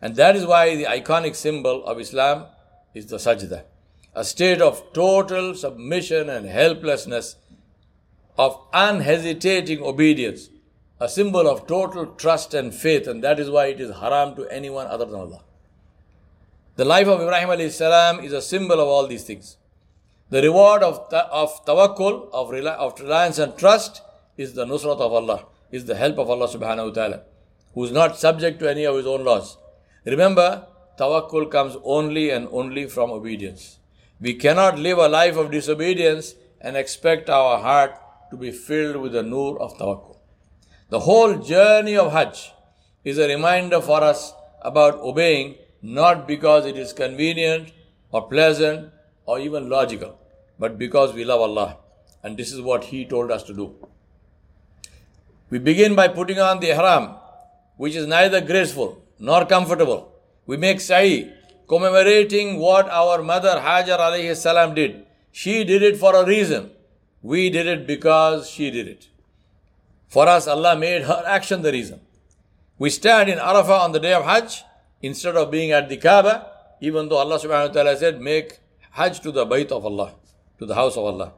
And 0.01 0.15
that 0.15 0.35
is 0.35 0.45
why 0.45 0.75
the 0.75 0.85
iconic 0.85 1.35
symbol 1.35 1.85
of 1.85 1.99
Islam 1.99 2.45
is 2.93 3.07
the 3.07 3.17
sajda, 3.17 3.63
a 4.13 4.23
state 4.23 4.61
of 4.61 4.93
total 4.93 5.55
submission 5.55 6.29
and 6.29 6.45
helplessness, 6.45 7.35
of 8.37 8.59
unhesitating 8.73 9.81
obedience, 9.81 10.49
a 10.99 11.09
symbol 11.09 11.47
of 11.47 11.67
total 11.67 12.05
trust 12.05 12.53
and 12.53 12.73
faith, 12.73 13.07
and 13.07 13.23
that 13.23 13.39
is 13.39 13.49
why 13.49 13.67
it 13.67 13.79
is 13.79 13.95
haram 13.97 14.35
to 14.35 14.45
anyone 14.49 14.87
other 14.87 15.05
than 15.05 15.15
Allah. 15.15 15.43
The 16.75 16.85
life 16.85 17.07
of 17.07 17.21
Ibrahim 17.21 17.49
alayhi 17.49 17.71
salam 17.71 18.19
is 18.19 18.33
a 18.33 18.41
symbol 18.41 18.79
of 18.79 18.87
all 18.87 19.07
these 19.07 19.23
things. 19.23 19.57
The 20.35 20.41
reward 20.41 20.83
of, 20.83 21.13
of 21.13 21.65
tawakkul, 21.65 22.29
of, 22.33 22.53
of 22.53 22.99
reliance 22.99 23.39
and 23.39 23.57
trust 23.57 24.01
is 24.35 24.53
the 24.53 24.65
nusrat 24.65 24.99
of 24.99 25.13
Allah, 25.13 25.45
is 25.71 25.85
the 25.85 25.95
help 25.95 26.17
of 26.19 26.29
Allah 26.29 26.49
subhanahu 26.49 26.87
wa 26.87 26.93
ta'ala, 26.93 27.21
who 27.73 27.85
is 27.85 27.93
not 27.93 28.19
subject 28.19 28.59
to 28.59 28.69
any 28.69 28.83
of 28.83 28.97
his 28.97 29.07
own 29.07 29.23
laws. 29.23 29.57
Remember, 30.03 30.67
tawakkul 30.99 31.49
comes 31.49 31.77
only 31.85 32.31
and 32.31 32.49
only 32.51 32.85
from 32.87 33.11
obedience. 33.11 33.79
We 34.19 34.33
cannot 34.33 34.77
live 34.77 34.97
a 34.97 35.07
life 35.07 35.37
of 35.37 35.51
disobedience 35.51 36.35
and 36.59 36.75
expect 36.75 37.29
our 37.29 37.59
heart 37.59 37.95
to 38.29 38.35
be 38.35 38.51
filled 38.51 38.97
with 38.97 39.13
the 39.13 39.23
nur 39.23 39.57
of 39.61 39.77
tawakkul. 39.77 40.17
The 40.89 40.99
whole 40.99 41.35
journey 41.37 41.95
of 41.95 42.11
Hajj 42.11 42.51
is 43.05 43.19
a 43.19 43.29
reminder 43.29 43.79
for 43.79 44.03
us 44.03 44.33
about 44.63 44.95
obeying 44.95 45.55
not 45.81 46.27
because 46.27 46.65
it 46.65 46.75
is 46.75 46.91
convenient 46.91 47.71
or 48.11 48.27
pleasant 48.27 48.91
or 49.25 49.39
even 49.39 49.69
logical, 49.69 50.19
but 50.59 50.77
because 50.77 51.13
we 51.13 51.24
love 51.25 51.41
Allah. 51.41 51.77
And 52.24 52.38
this 52.38 52.51
is 52.51 52.62
what 52.62 52.85
He 52.85 53.05
told 53.05 53.31
us 53.31 53.43
to 53.43 53.53
do. 53.53 53.75
We 55.50 55.59
begin 55.59 55.95
by 55.95 56.07
putting 56.07 56.39
on 56.39 56.59
the 56.59 56.69
ihram, 56.69 57.15
which 57.77 57.95
is 57.95 58.07
neither 58.07 58.41
graceful 58.41 59.03
nor 59.19 59.45
comfortable. 59.45 60.12
We 60.45 60.57
make 60.57 60.79
sa'i, 60.81 61.31
commemorating 61.67 62.57
what 62.57 62.89
our 62.89 63.21
mother 63.21 63.62
Hajar 63.62 64.00
alayhi 64.00 64.35
salam 64.35 64.74
did. 64.74 65.05
She 65.31 65.63
did 65.63 65.83
it 65.83 65.97
for 65.97 66.15
a 66.15 66.25
reason. 66.25 66.71
We 67.21 67.50
did 67.50 67.67
it 67.67 67.88
because 67.88 68.50
she 68.50 68.71
did 68.71 68.88
it. 68.88 69.07
For 70.07 70.27
us, 70.27 70.47
Allah 70.47 70.77
made 70.77 71.03
her 71.03 71.24
action 71.25 71.62
the 71.62 71.71
reason. 71.71 72.00
We 72.77 72.89
stand 72.89 73.29
in 73.29 73.39
Arafah 73.39 73.81
on 73.81 73.91
the 73.91 74.00
day 74.00 74.13
of 74.13 74.24
Hajj 74.25 74.63
instead 75.01 75.35
of 75.35 75.51
being 75.51 75.71
at 75.71 75.89
the 75.89 75.97
Kaaba, 75.97 76.47
even 76.81 77.09
though 77.09 77.17
Allah 77.17 77.39
subhanahu 77.39 77.67
wa 77.69 77.74
ta'ala 77.74 77.97
said, 77.97 78.21
make 78.21 78.59
Hajj 78.91 79.19
to 79.21 79.31
the 79.31 79.45
Bayt 79.45 79.71
of 79.71 79.85
Allah, 79.85 80.13
to 80.59 80.65
the 80.65 80.75
house 80.75 80.97
of 80.97 81.03
Allah. 81.03 81.33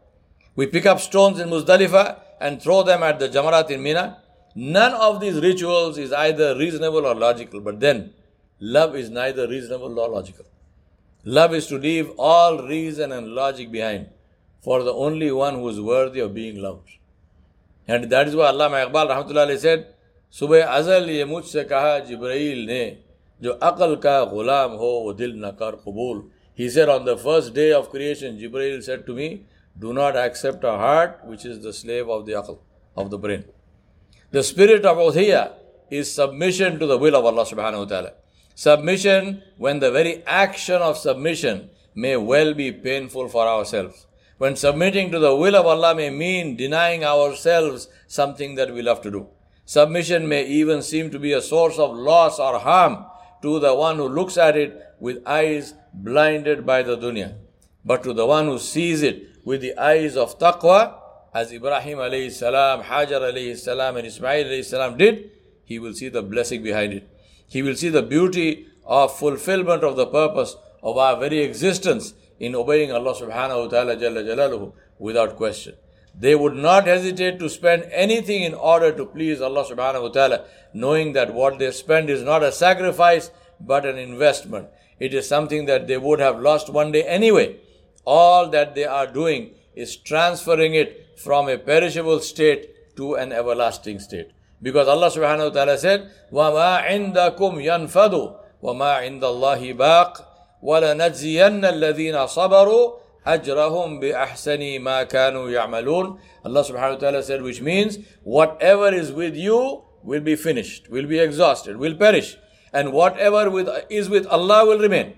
We 0.56 0.68
pick 0.68 0.86
up 0.86 1.00
stones 1.00 1.40
in 1.40 1.50
Muzdalifah 1.50 2.20
and 2.42 2.62
throw 2.62 2.84
them 2.84 3.04
at 3.04 3.20
the 3.20 3.30
Jamarat 3.30 3.70
in 3.70 3.82
Mina. 3.82 4.22
None 4.56 4.94
of 4.94 5.20
these 5.20 5.36
rituals 5.40 5.98
is 5.98 6.12
either 6.12 6.58
reasonable 6.58 7.06
or 7.06 7.16
logical. 7.16 7.62
But 7.62 7.80
then, 7.80 8.14
love 8.60 8.96
is 8.96 9.10
neither 9.10 9.48
reasonable 9.48 9.90
nor 9.90 10.10
logical. 10.10 10.46
Love 11.24 11.54
is 11.54 11.68
to 11.68 11.78
leave 11.78 12.10
all 12.18 12.68
reason 12.68 13.12
and 13.12 13.28
logic 13.28 13.72
behind 13.72 14.10
for 14.62 14.84
the 14.84 14.94
only 14.94 15.32
one 15.32 15.56
who 15.56 15.70
is 15.70 15.80
worthy 15.80 16.20
of 16.20 16.34
being 16.34 16.62
loved. 16.62 16.90
And 17.88 18.10
that 18.10 18.28
is 18.28 18.36
why 18.36 18.52
Allama 18.52 18.90
Iqbal 18.90 19.10
rahmatullah 19.10 19.58
said, 19.58 19.94
सुबह 20.32 20.66
अज़ल 20.66 21.10
ये 21.10 21.44
se 21.46 21.64
kaha 21.66 22.06
Jibreel 22.06 22.66
ne 22.66 22.98
jo 23.42 23.54
अकल 23.54 24.02
ka 24.02 24.26
ग़ुलाम 24.26 24.78
ho 24.78 25.04
wo 25.06 25.14
dil 25.14 25.36
न 25.36 25.52
कर 25.58 25.78
he 26.58 26.70
said 26.70 26.90
on 26.90 27.06
the 27.06 27.16
first 27.16 27.54
day 27.54 27.72
of 27.72 27.92
creation, 27.92 28.40
Jibreel 28.40 28.82
said 28.82 29.06
to 29.06 29.14
me, 29.14 29.44
Do 29.78 29.94
not 29.94 30.18
accept 30.18 30.64
a 30.64 30.72
heart 30.72 31.20
which 31.24 31.46
is 31.46 31.62
the 31.62 31.72
slave 31.72 32.10
of 32.10 32.26
the 32.26 32.32
aql, 32.32 32.58
of 32.96 33.12
the 33.12 33.20
brain. 33.20 33.44
The 34.32 34.42
spirit 34.42 34.84
of 34.84 34.98
Udhiyah 34.98 35.52
is 35.92 36.12
submission 36.12 36.80
to 36.80 36.88
the 36.88 36.98
will 36.98 37.16
of 37.16 37.26
Allah 37.26 37.46
subhanahu 37.46 37.82
wa 37.82 37.86
ta'ala. 37.86 38.14
Submission 38.56 39.44
when 39.58 39.80
the 39.82 39.92
very 39.92 40.24
action 40.26 40.82
of 40.82 40.98
submission 40.98 41.70
may 41.94 42.18
well 42.18 42.56
be 42.56 42.72
painful 42.72 43.30
for 43.30 43.46
ourselves. 43.46 44.08
When 44.40 44.56
submitting 44.56 45.12
to 45.12 45.20
the 45.20 45.36
will 45.36 45.56
of 45.56 45.68
Allah 45.68 45.94
may 45.94 46.10
mean 46.10 46.56
denying 46.56 47.04
ourselves 47.04 47.88
something 48.08 48.56
that 48.56 48.74
we 48.74 48.82
love 48.82 49.02
to 49.04 49.12
do. 49.12 49.28
Submission 49.66 50.28
may 50.28 50.44
even 50.48 50.82
seem 50.82 51.12
to 51.12 51.20
be 51.20 51.34
a 51.34 51.42
source 51.42 51.78
of 51.78 51.96
loss 51.96 52.40
or 52.40 52.58
harm 52.58 53.06
to 53.42 53.60
the 53.60 53.74
one 53.74 53.98
who 53.98 54.08
looks 54.08 54.38
at 54.38 54.58
it 54.58 54.82
with 55.00 55.22
eyes 55.26 55.74
blinded 55.94 56.66
by 56.66 56.84
the 56.84 56.98
dunya. 56.98 57.36
But 57.86 58.04
to 58.04 58.14
the 58.14 58.26
one 58.26 58.46
who 58.46 58.60
sees 58.60 59.04
it 59.04 59.24
with 59.46 59.62
the 59.62 59.78
eyes 59.78 60.18
of 60.18 60.38
taqwa, 60.40 60.96
as 61.34 61.52
Ibrahim 61.52 62.00
alayhi 62.00 62.32
salam, 62.32 62.84
Hajar 62.84 63.22
alayhi 63.22 63.58
salam, 63.58 63.98
and 63.98 64.08
Ismail 64.08 64.46
alayhi 64.46 64.66
salam 64.66 64.98
did, 64.98 65.32
he 65.64 65.80
will 65.80 65.94
see 65.94 66.10
the 66.10 66.24
blessing 66.24 66.64
behind 66.64 66.94
it. 66.94 67.08
He 67.48 67.62
will 67.62 67.76
see 67.76 67.90
the 67.90 68.02
beauty 68.02 68.68
of 68.86 69.18
fulfillment 69.18 69.84
of 69.84 69.96
the 69.96 70.08
purpose 70.08 70.56
of 70.82 70.98
our 70.98 71.20
very 71.20 71.40
existence 71.40 72.14
in 72.40 72.56
obeying 72.56 72.92
Allah 72.92 73.14
subhanahu 73.14 73.66
wa 73.66 73.68
ta'ala 73.68 73.96
jalla 73.96 74.24
jalaluhu 74.24 74.74
without 75.00 75.36
question. 75.36 75.76
They 76.17 76.35
would 76.35 76.55
not 76.55 76.87
hesitate 76.87 77.39
to 77.39 77.49
spend 77.49 77.85
anything 77.91 78.43
in 78.43 78.55
order 78.55 78.93
to 78.93 79.07
please 79.07 79.41
Allah 79.41 79.65
subhanahu 79.65 80.03
wa 80.03 80.09
ta'ala, 80.09 80.45
knowing 80.75 81.15
that 81.15 81.33
what 81.33 81.59
they 81.59 81.71
spend 81.71 82.11
is 82.11 82.23
not 82.23 82.43
a 82.43 82.53
sacrifice 82.53 83.31
but 83.59 83.87
an 83.87 83.99
investment. 83.99 84.69
It 85.01 85.15
is 85.15 85.27
something 85.29 85.67
that 85.67 85.87
they 85.87 85.97
would 85.97 86.21
have 86.21 86.41
lost 86.41 86.69
one 86.71 86.93
day 86.93 87.03
anyway. 87.05 87.57
All 88.05 88.49
that 88.51 88.75
they 88.75 88.85
are 88.85 89.07
doing 89.07 89.55
is 89.75 89.97
transferring 89.97 90.75
it 90.75 91.19
from 91.19 91.49
a 91.49 91.59
perishable 91.59 92.21
state 92.21 92.97
to 92.97 93.15
an 93.15 93.33
everlasting 93.33 93.99
state. 93.99 94.31
Because 94.61 94.87
Allah 94.87 95.11
subhanahu 95.11 95.49
wa 95.49 95.55
ta'ala 95.55 95.79
said, 95.79 96.11
وَمَا 96.31 96.87
عِنْدَكُمْ 96.87 97.53
يَنْفَدُ 97.63 98.37
وَمَا 98.63 98.91
عِنْدَ 99.03 99.23
اللَّهِ 99.23 99.77
بَاقٍ 99.77 100.29
وَلَنَجْزِيَنَّ 100.63 101.65
الَّذِينَ 101.65 102.27
صَبَرُوا 102.27 102.93
ajrahum 103.28 104.00
بأحسن 104.00 104.80
ما 104.80 105.04
كانوا 105.04 105.50
يعملون. 105.50 106.18
Allah 106.46 106.64
subhanahu 106.64 106.94
wa 106.94 106.96
ta'ala 106.96 107.24
said, 107.24 107.42
which 107.42 107.62
means 107.62 108.00
whatever 108.24 108.94
is 108.94 109.12
with 109.12 109.36
you 109.36 109.84
will 110.04 110.22
be 110.22 110.36
finished, 110.36 110.90
will 110.90 111.06
be 111.06 111.20
exhausted, 111.20 111.78
will 111.78 111.96
perish. 111.96 112.38
And 112.74 112.94
whatever 112.94 113.50
with, 113.50 113.70
is 113.90 114.10
with 114.10 114.26
Allah 114.28 114.66
will 114.66 114.80
remain. 114.80 115.16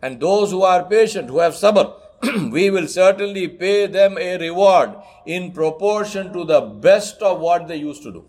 And 0.00 0.20
those 0.20 0.50
who 0.50 0.62
are 0.62 0.84
patient, 0.84 1.30
who 1.30 1.38
have 1.40 1.54
sabr, 1.54 1.94
we 2.52 2.70
will 2.70 2.86
certainly 2.86 3.48
pay 3.48 3.86
them 3.86 4.16
a 4.18 4.38
reward 4.38 4.90
in 5.26 5.52
proportion 5.52 6.32
to 6.32 6.44
the 6.44 6.60
best 6.60 7.20
of 7.22 7.40
what 7.40 7.68
they 7.68 7.76
used 7.76 8.02
to 8.02 8.12
do. 8.12 8.24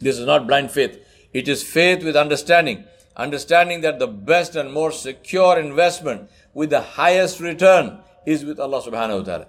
This 0.00 0.18
is 0.18 0.26
not 0.26 0.46
blind 0.46 0.70
faith. 0.70 0.98
It 1.32 1.48
is 1.48 1.62
faith 1.62 2.04
with 2.04 2.16
understanding. 2.16 2.84
Understanding 3.16 3.80
that 3.82 3.98
the 3.98 4.08
best 4.08 4.56
and 4.56 4.72
most 4.72 5.02
secure 5.02 5.58
investment 5.58 6.30
with 6.52 6.70
the 6.70 6.80
highest 6.80 7.40
return 7.40 8.00
is 8.26 8.44
with 8.44 8.58
Allah 8.58 8.82
subhanahu 8.82 9.18
wa 9.18 9.24
ta'ala. 9.24 9.46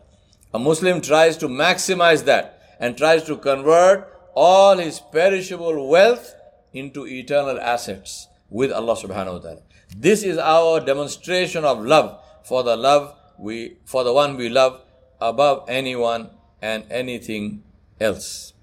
A 0.54 0.60
Muslim 0.60 1.02
tries 1.02 1.38
to 1.38 1.48
maximize 1.48 2.26
that 2.26 2.62
and 2.80 2.98
tries 2.98 3.24
to 3.24 3.38
convert 3.38 4.08
all 4.36 4.78
his 4.78 5.00
perishable 5.00 5.88
wealth 5.88 6.36
into 6.74 7.08
eternal 7.08 7.60
assets 7.60 8.28
with 8.50 8.72
Allah 8.72 8.96
subhanahu 8.96 9.34
wa 9.34 9.40
ta'ala. 9.40 9.62
This 9.98 10.24
is 10.24 10.38
our 10.38 10.80
demonstration 10.80 11.64
of 11.64 11.84
love 11.84 12.22
for 12.44 12.64
the 12.64 12.76
love 12.76 13.16
we 13.38 13.78
for 13.86 14.04
the 14.04 14.14
one 14.14 14.38
we 14.38 14.50
love 14.50 14.82
above 15.20 15.66
anyone 15.68 16.30
and 16.62 16.84
anything 16.90 17.64
else. 18.00 18.54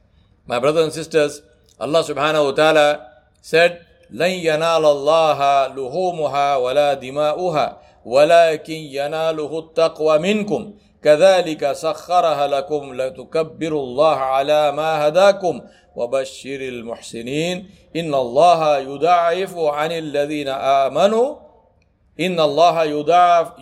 My 0.47 0.59
brothers 0.59 0.85
and 0.85 0.93
sisters, 0.93 1.43
Allah 1.79 2.03
subhanahu 2.05 2.45
wa 2.45 2.53
ta'ala 2.53 3.11
said, 3.41 3.87
لن 4.11 4.31
ينال 4.31 4.85
الله 4.85 5.67
لحومها 5.67 6.57
ولا 6.57 6.95
دماؤها 6.95 7.79
ولكن 8.05 8.73
يناله 8.73 9.59
التقوى 9.59 10.19
منكم. 10.19 10.75
كذلك 11.03 11.73
سخرها 11.73 12.47
لكم 12.47 12.95
لتكبروا 12.95 13.83
الله 13.83 14.17
على 14.17 14.73
ما 14.73 15.09
هداكم. 15.09 15.61
وبشر 15.97 16.61
المحسنين. 16.61 17.71
إن 17.97 18.15
الله 18.15 18.79
يضاعف 18.79 19.59
عن 19.59 19.93
الذين 19.93 20.49
آمنوا. 20.49 21.37
إن 22.21 22.41
الله 22.41 22.85
يدافع 22.85 23.53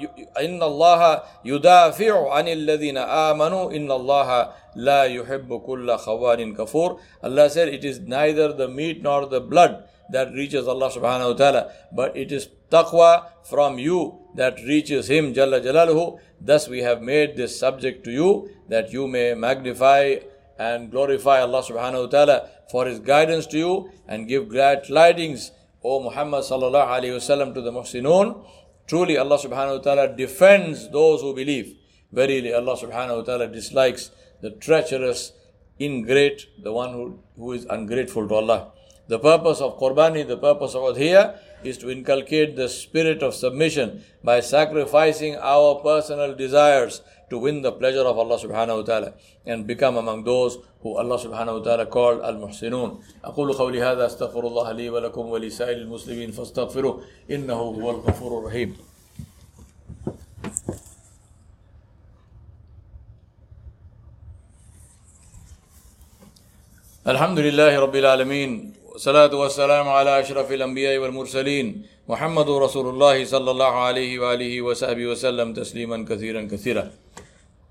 إن 0.41 0.63
الله 0.63 1.23
يدافع 1.45 2.33
عن 2.33 2.49
الذين 2.49 2.99
آمنوا. 2.99 3.71
إن 3.73 3.91
الله 3.91 4.49
لا 4.77 5.05
يحب 5.05 5.61
كل 5.67 5.97
خوان 5.97 6.55
كفور. 6.55 6.99
Allah 7.23 7.49
said 7.49 7.69
it 7.69 7.85
is 7.85 8.01
neither 8.01 8.53
the 8.53 8.69
meat 8.69 9.03
nor 9.03 9.27
the 9.27 9.41
blood. 9.41 9.85
That 10.13 10.33
reaches 10.33 10.67
Allah 10.69 10.91
subhanahu 10.91 11.33
wa 11.33 11.37
ta'ala 11.37 11.73
but 11.93 12.17
it 12.17 12.33
is 12.33 12.49
taqwa 12.71 13.27
from 13.45 13.79
you 13.79 14.19
that 14.37 14.59
reaches 14.67 15.09
him 15.11 15.33
jalla 15.35 15.61
jalaluhu 15.63 16.19
thus 16.41 16.69
we 16.69 16.81
have 16.81 17.03
made 17.03 17.37
this 17.37 17.59
subject 17.59 18.05
to 18.05 18.11
you 18.11 18.49
that 18.69 18.93
you 18.93 19.07
may 19.07 19.35
magnify 19.35 20.17
and 20.61 20.91
glorify 20.91 21.41
Allah 21.41 21.63
subhanahu 21.63 22.05
wa 22.05 22.11
ta'ala 22.13 22.49
for 22.71 22.87
His 22.87 22.99
guidance 23.01 23.47
to 23.49 23.59
you 23.59 23.91
and 24.07 24.29
give 24.29 24.49
glad 24.49 24.85
tidings, 24.85 25.53
O 25.83 26.03
Muhammad 26.03 26.45
sallallahu 26.45 26.87
alayhi 26.97 27.17
wasallam 27.17 27.55
to 27.55 27.63
the 27.63 27.73
muhsinun. 27.73 28.45
Truly 28.87 29.17
Allah 29.17 29.39
subhanahu 29.39 29.79
wa 29.79 29.83
ta'ala 29.83 30.17
defends 30.17 30.91
those 30.91 31.23
who 31.23 31.35
believe. 31.35 31.77
Verily 32.13 32.53
Allah 32.53 32.77
subhanahu 32.77 33.19
wa 33.19 33.23
ta'ala 33.23 33.49
dislikes 33.49 34.11
the 34.43 34.51
treacherous, 34.51 35.33
ingrate, 35.81 36.47
the 36.63 36.73
one 36.73 36.93
who, 36.93 37.19
who 37.37 37.53
is 37.53 37.65
ungrateful 37.71 38.29
to 38.29 38.35
Allah. 38.35 38.73
The 39.11 39.19
purpose 39.19 39.61
of 39.61 39.77
Qurbani, 39.77 40.23
the 40.25 40.37
purpose 40.37 40.77
of 40.77 40.83
Adhiya 40.83 41.37
is 41.65 41.77
to 41.79 41.91
inculcate 41.91 42.55
the 42.55 42.69
spirit 42.69 43.25
of 43.25 43.35
submission 43.35 44.05
by 44.23 44.39
sacrificing 44.39 45.35
our 45.35 45.83
personal 45.83 46.37
desires 46.37 47.03
to 47.29 47.37
win 47.37 47.63
the 47.63 47.73
pleasure 47.73 48.07
of 48.07 48.19
Allah 48.19 48.39
subhanahu 48.39 48.77
wa 48.77 48.83
ta'ala 48.87 49.15
and 49.45 49.67
become 49.67 49.97
among 49.97 50.23
those 50.23 50.59
who 50.83 50.95
Allah 50.95 51.19
subhanahu 51.19 51.59
wa 51.59 51.65
ta'ala 51.65 51.87
called 51.87 52.23
al-muhsinun. 52.23 53.03
أقول 53.25 53.53
قولي 53.59 53.83
هذا 53.83 54.07
أستغفر 54.07 54.47
الله 54.47 54.73
لي 54.73 54.91
ولكم 54.91 55.27
ولسائر 55.27 55.77
المسلمين 55.77 56.31
فاستغفروه 56.31 57.03
إنه 57.31 57.55
هو 57.55 57.91
الغفور 57.91 58.39
الرحيم. 58.39 58.77
الحمد 67.07 67.39
لله 67.39 67.79
رب 67.81 67.97
العالمين 67.97 68.80
والصلاة 69.01 69.33
والسلام 69.33 69.89
على 69.89 70.21
أشرف 70.21 70.53
الأنبياء 70.53 70.99
والمرسلين 70.99 71.83
محمد 72.09 72.49
رسول 72.51 72.87
الله 72.89 73.25
صلى 73.25 73.51
الله 73.51 73.73
عليه 73.87 74.19
وآله 74.19 74.63
وصحبه 74.63 75.07
وسلم 75.07 75.53
تسليما 75.57 76.05
كثيرا 76.05 76.43
كثيرا. 76.53 76.91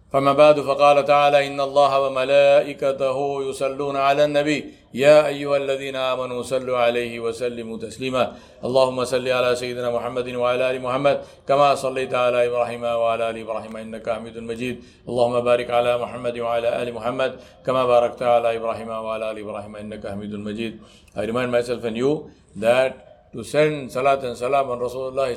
فما 0.10 0.34
بعد 0.34 0.60
فقال 0.60 1.06
تعالى 1.06 1.48
إن 1.48 1.62
الله 1.62 2.00
وملائكته 2.00 3.18
يصلون 3.50 3.96
على 3.96 4.26
النبي. 4.26 4.74
يا 4.94 5.28
أيها 5.28 5.58
الذين 5.58 5.96
آمنوا 5.96 6.42
صلوا 6.42 6.78
عليه 6.78 7.20
وسلموا 7.20 7.78
تسليما. 7.78 8.34
اللهم 8.66 9.06
صل 9.06 9.28
على 9.28 9.56
سيدنا 9.56 9.92
محمد 9.92 10.28
وعلى 10.34 10.72
آل 10.72 10.82
محمد 10.82 11.22
كما 11.48 11.76
صليت 11.76 12.14
على 12.14 12.48
إبراهيم 12.50 12.84
وعلى 12.84 13.30
آل 13.30 13.38
إبراهيم 13.38 13.78
إنك 13.78 14.10
حميد 14.10 14.38
مجيد. 14.38 14.76
اللهم 15.10 15.40
بارك 15.46 15.70
على 15.70 15.98
محمد 15.98 16.40
وعلى 16.40 16.82
آل 16.82 16.94
محمد 16.94 17.32
كما 17.66 17.86
باركت 17.86 18.22
على 18.24 18.58
إبراهيم 18.58 18.90
وعلى 18.90 19.32
آل 19.32 19.38
إبراهيم 19.40 19.76
إنك 19.76 20.08
حميد 20.08 20.34
مجيد. 20.34 20.80
I 21.16 21.26
remind 21.30 21.52
myself 21.52 21.84
and 21.84 21.98
you 21.98 22.32
that 22.56 23.30
to 23.34 23.44
send 23.44 23.92
salat 23.92 24.24
and 24.24 24.36
salam 24.36 24.72
on 24.74 24.80
Rasulullah 24.80 25.30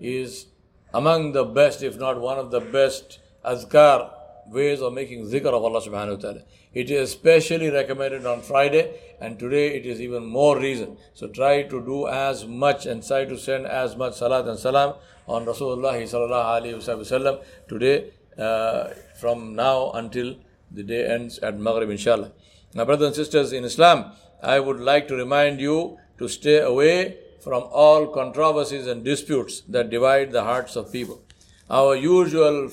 is 0.00 0.46
among 0.92 1.30
the 1.30 1.44
best 1.44 1.82
if 1.84 1.96
not 1.96 2.20
one 2.20 2.38
of 2.38 2.50
the 2.50 2.58
best 2.58 3.20
azkar, 3.52 4.10
ways 4.50 4.80
of 4.80 4.92
making 4.92 5.24
zikr 5.26 5.52
of 5.58 5.64
Allah 5.64 5.80
subhanahu 5.80 6.16
wa 6.16 6.22
ta'ala. 6.22 6.40
It 6.72 6.90
is 6.90 7.10
especially 7.10 7.70
recommended 7.70 8.26
on 8.26 8.40
Friday 8.42 8.84
and 9.20 9.38
today 9.38 9.76
it 9.76 9.86
is 9.86 10.00
even 10.00 10.26
more 10.26 10.58
reason. 10.58 10.96
So 11.14 11.28
try 11.28 11.62
to 11.62 11.80
do 11.84 12.08
as 12.08 12.46
much 12.46 12.86
and 12.86 13.06
try 13.06 13.24
to 13.24 13.38
send 13.38 13.66
as 13.66 13.96
much 13.96 14.14
salat 14.14 14.46
and 14.46 14.58
salam 14.58 14.94
on 15.26 15.44
Rasulullah 15.44 15.94
sallallahu 15.94 16.60
alayhi 16.60 16.74
wasallam 16.76 17.42
today 17.68 18.10
uh, 18.38 18.88
from 19.20 19.54
now 19.54 19.92
until 19.92 20.36
the 20.70 20.82
day 20.82 21.06
ends 21.06 21.38
at 21.38 21.58
Maghrib 21.58 21.90
inshallah. 21.90 22.32
Now, 22.74 22.84
brothers 22.84 23.06
and 23.08 23.16
sisters 23.16 23.52
in 23.52 23.64
Islam, 23.64 24.12
I 24.42 24.60
would 24.60 24.78
like 24.78 25.08
to 25.08 25.16
remind 25.16 25.60
you 25.60 25.98
to 26.18 26.28
stay 26.28 26.58
away 26.58 27.18
from 27.40 27.64
all 27.70 28.06
controversies 28.08 28.86
and 28.86 29.04
disputes 29.04 29.62
that 29.68 29.90
divide 29.90 30.32
the 30.32 30.44
hearts 30.44 30.76
of 30.76 30.92
people. 30.92 31.22
Our 31.70 31.96
usual 31.96 32.70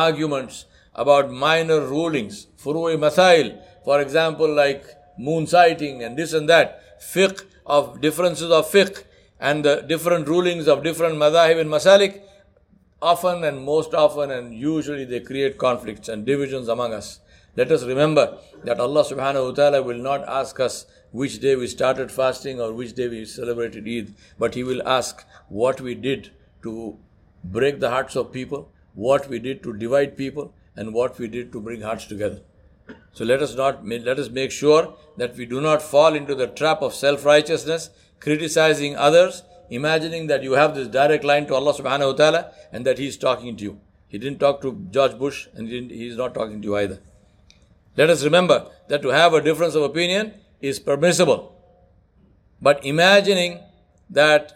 arguments 0.00 0.64
about 0.94 1.30
minor 1.30 1.80
rulings, 1.80 2.46
furu'i 2.62 2.96
masail, 3.04 3.48
for 3.84 4.00
example, 4.00 4.52
like 4.62 4.84
moon 5.18 5.46
sighting 5.46 6.02
and 6.02 6.16
this 6.16 6.32
and 6.32 6.48
that, 6.48 7.00
fiqh 7.14 7.44
of 7.66 8.00
differences 8.00 8.50
of 8.50 8.70
fiqh 8.70 9.04
and 9.40 9.64
the 9.64 9.76
different 9.92 10.28
rulings 10.28 10.68
of 10.68 10.82
different 10.82 11.16
madhahib 11.16 11.60
and 11.60 11.70
masalik, 11.70 12.20
often 13.00 13.44
and 13.44 13.64
most 13.64 13.94
often 13.94 14.30
and 14.30 14.54
usually 14.54 15.04
they 15.04 15.20
create 15.20 15.58
conflicts 15.58 16.08
and 16.08 16.24
divisions 16.24 16.68
among 16.68 16.92
us. 16.94 17.20
Let 17.56 17.70
us 17.70 17.84
remember 17.84 18.38
that 18.64 18.80
Allah 18.80 19.04
subhanahu 19.04 19.48
wa 19.48 19.54
ta'ala 19.60 19.82
will 19.82 19.98
not 19.98 20.26
ask 20.26 20.60
us 20.60 20.86
which 21.10 21.40
day 21.40 21.54
we 21.56 21.66
started 21.66 22.10
fasting 22.10 22.60
or 22.60 22.72
which 22.72 22.94
day 22.94 23.08
we 23.08 23.24
celebrated 23.24 23.86
Eid, 23.86 24.14
but 24.38 24.54
He 24.54 24.62
will 24.64 24.86
ask 24.88 25.26
what 25.48 25.80
we 25.80 25.94
did 25.94 26.30
to 26.62 26.96
break 27.44 27.80
the 27.80 27.90
hearts 27.90 28.16
of 28.16 28.32
people, 28.32 28.70
what 28.94 29.28
we 29.28 29.38
did 29.38 29.62
to 29.62 29.72
divide 29.72 30.16
people, 30.16 30.54
and 30.76 30.94
what 30.94 31.18
we 31.18 31.28
did 31.28 31.52
to 31.52 31.60
bring 31.60 31.82
hearts 31.82 32.06
together. 32.06 32.40
So 33.12 33.24
let 33.24 33.42
us 33.42 33.54
not 33.54 33.86
let 33.86 34.18
us 34.18 34.28
make 34.28 34.50
sure 34.50 34.94
that 35.16 35.36
we 35.36 35.46
do 35.46 35.60
not 35.60 35.82
fall 35.82 36.14
into 36.14 36.34
the 36.34 36.46
trap 36.46 36.82
of 36.82 36.94
self-righteousness, 36.94 37.90
criticizing 38.20 38.96
others, 38.96 39.42
imagining 39.70 40.26
that 40.28 40.42
you 40.42 40.52
have 40.52 40.74
this 40.74 40.88
direct 40.88 41.24
line 41.24 41.46
to 41.46 41.54
Allah 41.54 41.74
subhanahu 41.74 42.12
wa 42.12 42.16
ta'ala 42.16 42.52
and 42.72 42.86
that 42.86 42.98
He 42.98 43.06
is 43.06 43.16
talking 43.16 43.56
to 43.56 43.64
you. 43.64 43.80
He 44.08 44.18
didn't 44.18 44.40
talk 44.40 44.60
to 44.60 44.86
George 44.90 45.18
Bush 45.18 45.48
and 45.54 45.68
he 45.68 46.06
is 46.06 46.18
not 46.18 46.34
talking 46.34 46.60
to 46.60 46.68
you 46.68 46.76
either. 46.76 47.00
Let 47.96 48.10
us 48.10 48.24
remember 48.24 48.70
that 48.88 49.00
to 49.02 49.08
have 49.08 49.32
a 49.32 49.40
difference 49.40 49.74
of 49.74 49.82
opinion 49.82 50.34
is 50.60 50.78
permissible. 50.78 51.56
But 52.60 52.84
imagining 52.84 53.60
that, 54.10 54.52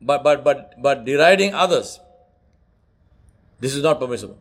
but, 0.00 0.22
but, 0.22 0.44
but, 0.44 0.80
but 0.80 1.04
deriding 1.04 1.54
others, 1.54 1.98
this 3.64 3.74
is 3.74 3.82
not 3.82 3.98
permissible. 3.98 4.38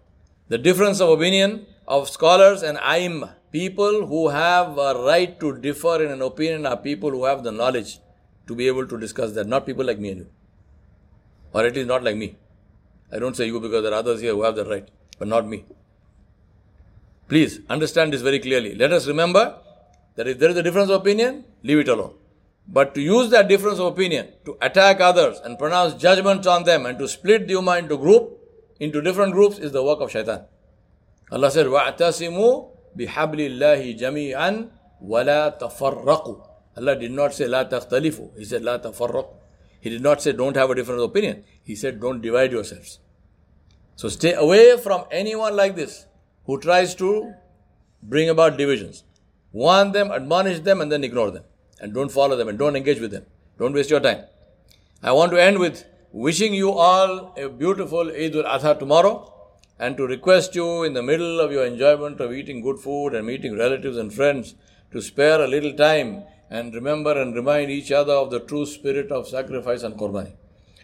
The 0.50 0.58
difference 0.58 1.00
of 1.00 1.10
opinion 1.18 1.66
of 1.88 2.10
scholars 2.10 2.62
and 2.62 2.78
aim, 2.94 3.26
people 3.52 4.06
who 4.08 4.28
have 4.30 4.78
a 4.78 4.94
right 5.06 5.40
to 5.40 5.58
differ 5.66 6.04
in 6.04 6.12
an 6.12 6.22
opinion 6.22 6.66
are 6.66 6.76
people 6.76 7.12
who 7.12 7.24
have 7.26 7.44
the 7.44 7.52
knowledge 7.52 8.00
to 8.48 8.56
be 8.56 8.68
able 8.68 8.86
to 8.88 9.00
discuss 9.00 9.32
that, 9.34 9.48
not 9.48 9.66
people 9.66 9.86
like 9.86 10.00
me 10.00 10.10
and 10.10 10.20
you. 10.20 10.28
Or 11.54 11.66
at 11.66 11.76
least 11.76 11.88
not 11.88 12.04
like 12.04 12.18
me. 12.18 12.36
I 13.14 13.20
don't 13.20 13.38
say 13.38 13.46
you 13.46 13.62
because 13.62 13.84
there 13.84 13.94
are 13.94 14.00
others 14.04 14.20
here 14.20 14.34
who 14.34 14.44
have 14.44 14.58
the 14.58 14.66
right, 14.66 14.90
but 15.18 15.30
not 15.30 15.48
me. 15.48 15.64
Please 17.30 17.60
understand 17.70 18.12
this 18.12 18.22
very 18.22 18.40
clearly. 18.40 18.76
Let 18.76 18.92
us 18.92 19.08
remember 19.08 19.58
that 20.16 20.28
if 20.28 20.38
there 20.40 20.50
is 20.50 20.58
a 20.58 20.64
difference 20.64 20.90
of 20.90 21.00
opinion, 21.00 21.46
leave 21.64 21.80
it 21.80 21.88
alone. 21.88 22.14
But 22.68 22.94
to 22.96 23.02
use 23.02 23.30
that 23.30 23.48
difference 23.48 23.80
of 23.80 23.86
opinion 23.86 24.34
to 24.46 24.58
attack 24.62 25.00
others 25.00 25.40
and 25.44 25.58
pronounce 25.58 25.94
judgments 25.94 26.46
on 26.46 26.64
them 26.64 26.86
and 26.86 27.00
to 27.00 27.08
split 27.08 27.48
the 27.48 27.54
ummah 27.54 27.80
into 27.80 27.98
group, 27.98 28.43
into 28.83 29.01
different 29.01 29.33
groups 29.33 29.59
is 29.59 29.73
the 29.73 29.83
work 29.83 30.01
of 30.01 30.11
shaitan. 30.11 30.45
Allah 31.31 31.51
said, 31.51 31.67
وَاعْتَصِمُوا 31.67 32.71
بِحَبْلِ 32.97 33.59
اللَّهِ 33.59 33.99
جَمِيعًا 33.99 34.71
وَلَا 35.05 35.59
تَفَرَّقُوا 35.59 36.49
Allah 36.79 36.95
did 36.95 37.11
not 37.11 37.35
say 37.35 37.49
la 37.49 37.65
takhtalifu. 37.65 38.39
He 38.39 38.45
said 38.45 38.63
la 38.63 38.79
tafarraq. 38.79 39.29
He 39.81 39.91
did 39.91 40.01
not 40.01 40.23
say 40.23 40.33
don't 40.33 40.57
have 40.57 40.71
a 40.71 40.75
different 40.77 41.03
opinion. 41.03 41.45
He 41.65 41.75
said 41.75 42.01
don't 42.01 42.21
divide 42.21 42.53
yourselves. 42.53 43.01
So 43.97 44.09
stay 44.09 44.35
away 44.35 44.77
from 44.77 45.05
anyone 45.11 45.57
like 45.57 45.75
this 45.75 46.07
who 46.45 46.59
tries 46.61 46.95
to 46.97 47.35
bring 48.03 48.29
about 48.29 48.57
divisions. 48.57 49.03
Warn 49.53 49.91
them, 49.91 50.13
admonish 50.13 50.61
them, 50.61 50.81
and 50.81 50.93
then 50.93 51.03
ignore 51.03 51.33
them. 51.33 51.43
And 51.81 51.93
don't 51.93 52.13
follow 52.13 52.37
them 52.37 52.49
and 52.49 52.59
don't 52.59 52.77
engage 52.77 53.01
with 53.01 53.11
them. 53.11 53.27
Don't 53.59 53.73
waste 53.73 53.91
your 53.91 54.01
time. 54.01 54.25
I 55.03 55.13
want 55.13 55.33
to 55.33 55.43
end 55.43 55.59
with 55.59 55.85
wishing 56.14 56.54
you 56.54 56.72
all 56.72 57.34
a 57.36 57.50
beautiful 57.50 58.12
Eid 58.12 58.36
al 58.36 58.44
Adha 58.44 58.78
tomorrow 58.78 59.34
and 59.80 59.98
to 59.98 60.06
request 60.06 60.54
you 60.54 60.84
in 60.84 60.94
the 60.94 61.02
middle 61.02 61.40
of 61.40 61.52
your 61.52 61.66
enjoyment 61.66 62.22
of 62.22 62.32
eating 62.32 62.62
good 62.62 62.78
food 62.78 63.16
and 63.16 63.26
meeting 63.26 63.58
relatives 63.58 63.98
and 63.98 64.14
friends 64.14 64.54
to 64.92 65.02
spare 65.02 65.42
a 65.42 65.48
little 65.48 65.74
time 65.74 66.22
and 66.52 66.76
remember 66.76 67.20
and 67.20 67.34
remind 67.34 67.72
each 67.72 67.92
other 67.92 68.14
of 68.14 68.30
the 68.30 68.40
true 68.42 68.64
spirit 68.68 69.12
of 69.12 69.28
sacrifice 69.28 69.82
and 69.82 69.96
qurbani. 69.96 70.34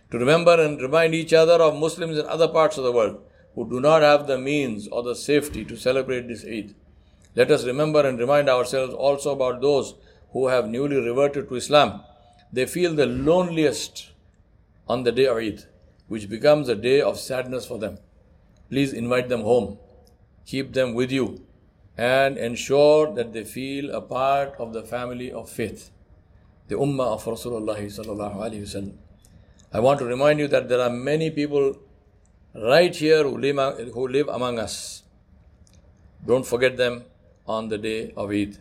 To 0.10 0.18
remember 0.18 0.60
and 0.60 0.82
remind 0.82 1.14
each 1.14 1.32
other 1.32 1.62
of 1.62 1.78
Muslims 1.78 2.18
in 2.18 2.26
other 2.26 2.48
parts 2.48 2.80
of 2.80 2.84
the 2.84 2.92
world 2.92 3.22
who 3.54 3.70
do 3.70 3.80
not 3.80 4.02
have 4.02 4.26
the 4.26 4.40
means 4.40 4.88
or 4.88 5.04
the 5.04 5.16
safety 5.16 5.64
to 5.64 5.78
celebrate 5.78 6.28
this 6.28 6.44
Eid. 6.44 6.74
Let 7.36 7.52
us 7.52 7.66
remember 7.66 8.04
and 8.04 8.18
remind 8.18 8.50
ourselves 8.50 8.96
also 8.96 9.34
about 9.34 9.62
those 9.62 9.94
who 10.32 10.48
have 10.48 10.68
newly 10.68 10.96
reverted 10.96 11.50
to 11.50 11.56
Islam. 11.56 12.02
They 12.52 12.66
feel 12.66 12.96
the 12.96 13.06
loneliest 13.06 14.10
on 14.90 15.04
the 15.04 15.12
day 15.12 15.28
of 15.28 15.38
Eid, 15.38 15.64
which 16.08 16.28
becomes 16.28 16.68
a 16.68 16.76
day 16.76 17.00
of 17.00 17.20
sadness 17.20 17.66
for 17.66 17.78
them. 17.78 18.00
Please 18.70 18.92
invite 18.92 19.30
them 19.30 19.42
home. 19.42 19.78
Keep 20.46 20.74
them 20.74 20.96
with 20.96 21.12
you 21.12 21.46
and 21.96 22.38
ensure 22.38 23.14
that 23.14 23.34
they 23.34 23.44
feel 23.44 23.92
a 23.92 24.02
part 24.02 24.56
of 24.58 24.74
the 24.74 24.82
family 24.82 25.32
of 25.32 25.50
faith, 25.50 25.92
the 26.68 26.76
Ummah 26.76 27.14
of 27.14 27.26
Rasulullah. 27.26 28.94
I 29.72 29.80
want 29.80 30.00
to 30.00 30.06
remind 30.06 30.40
you 30.40 30.48
that 30.48 30.70
there 30.70 30.82
are 30.82 30.90
many 30.90 31.30
people 31.30 31.78
right 32.56 32.96
here 32.96 33.24
who 33.24 33.38
live, 33.38 33.94
who 33.94 34.08
live 34.08 34.28
among 34.28 34.58
us. 34.58 35.04
Don't 36.26 36.46
forget 36.46 36.78
them 36.78 37.04
on 37.48 37.70
the 37.70 37.78
day 37.78 38.12
of 38.16 38.32
Eid. 38.32 38.58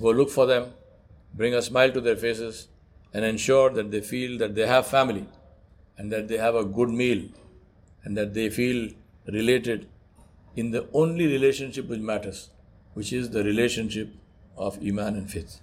Go 0.00 0.10
look 0.10 0.30
for 0.30 0.46
them, 0.46 0.72
bring 1.34 1.54
a 1.54 1.60
smile 1.60 1.92
to 1.92 2.00
their 2.00 2.16
faces, 2.16 2.68
and 3.14 3.24
ensure 3.24 3.70
that 3.70 3.90
they 3.90 4.00
feel 4.00 4.38
that 4.38 4.54
they 4.54 4.66
have 4.66 4.86
family 4.86 5.26
and 5.98 6.10
that 6.12 6.28
they 6.28 6.38
have 6.38 6.54
a 6.54 6.64
good 6.64 6.88
meal 6.88 7.22
and 8.04 8.16
that 8.16 8.34
they 8.34 8.48
feel 8.50 8.90
related 9.26 9.88
in 10.56 10.70
the 10.70 10.86
only 10.92 11.26
relationship 11.26 11.88
which 11.88 12.00
matters, 12.00 12.50
which 12.94 13.12
is 13.12 13.30
the 13.30 13.44
relationship 13.44 14.08
of 14.56 14.78
Iman 14.82 15.16
and 15.16 15.30
faith. 15.30 15.60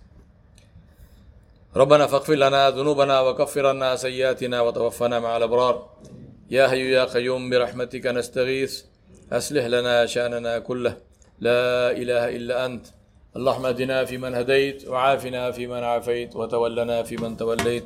ربنا 1.75 2.07
فاغفر 2.07 2.35
لنا 2.35 2.69
ذنوبنا 2.69 3.19
وكفر 3.21 3.67
عنا 3.67 3.95
سيئاتنا 3.95 4.61
وتوفنا 4.61 5.19
مع 5.19 5.37
الأبرار 5.37 5.89
يا 6.51 6.67
حي 6.67 6.91
يا 6.91 7.05
قيوم 7.05 7.49
برحمتك 7.49 8.05
نستغيث 8.07 8.83
أصلح 9.31 9.65
لنا 9.65 10.05
شأننا 10.05 10.59
كله 10.59 10.97
لا 11.39 11.91
إله 11.91 12.35
إلا 12.35 12.65
أنت 12.65 12.85
اللهم 13.37 13.65
اهدنا 13.65 14.05
فيمن 14.05 14.35
هديت 14.35 14.87
وعافنا 14.87 15.51
فيمن 15.51 15.83
عافيت 15.83 16.35
وتولنا 16.35 17.03
فيمن 17.03 17.37
توليت 17.37 17.83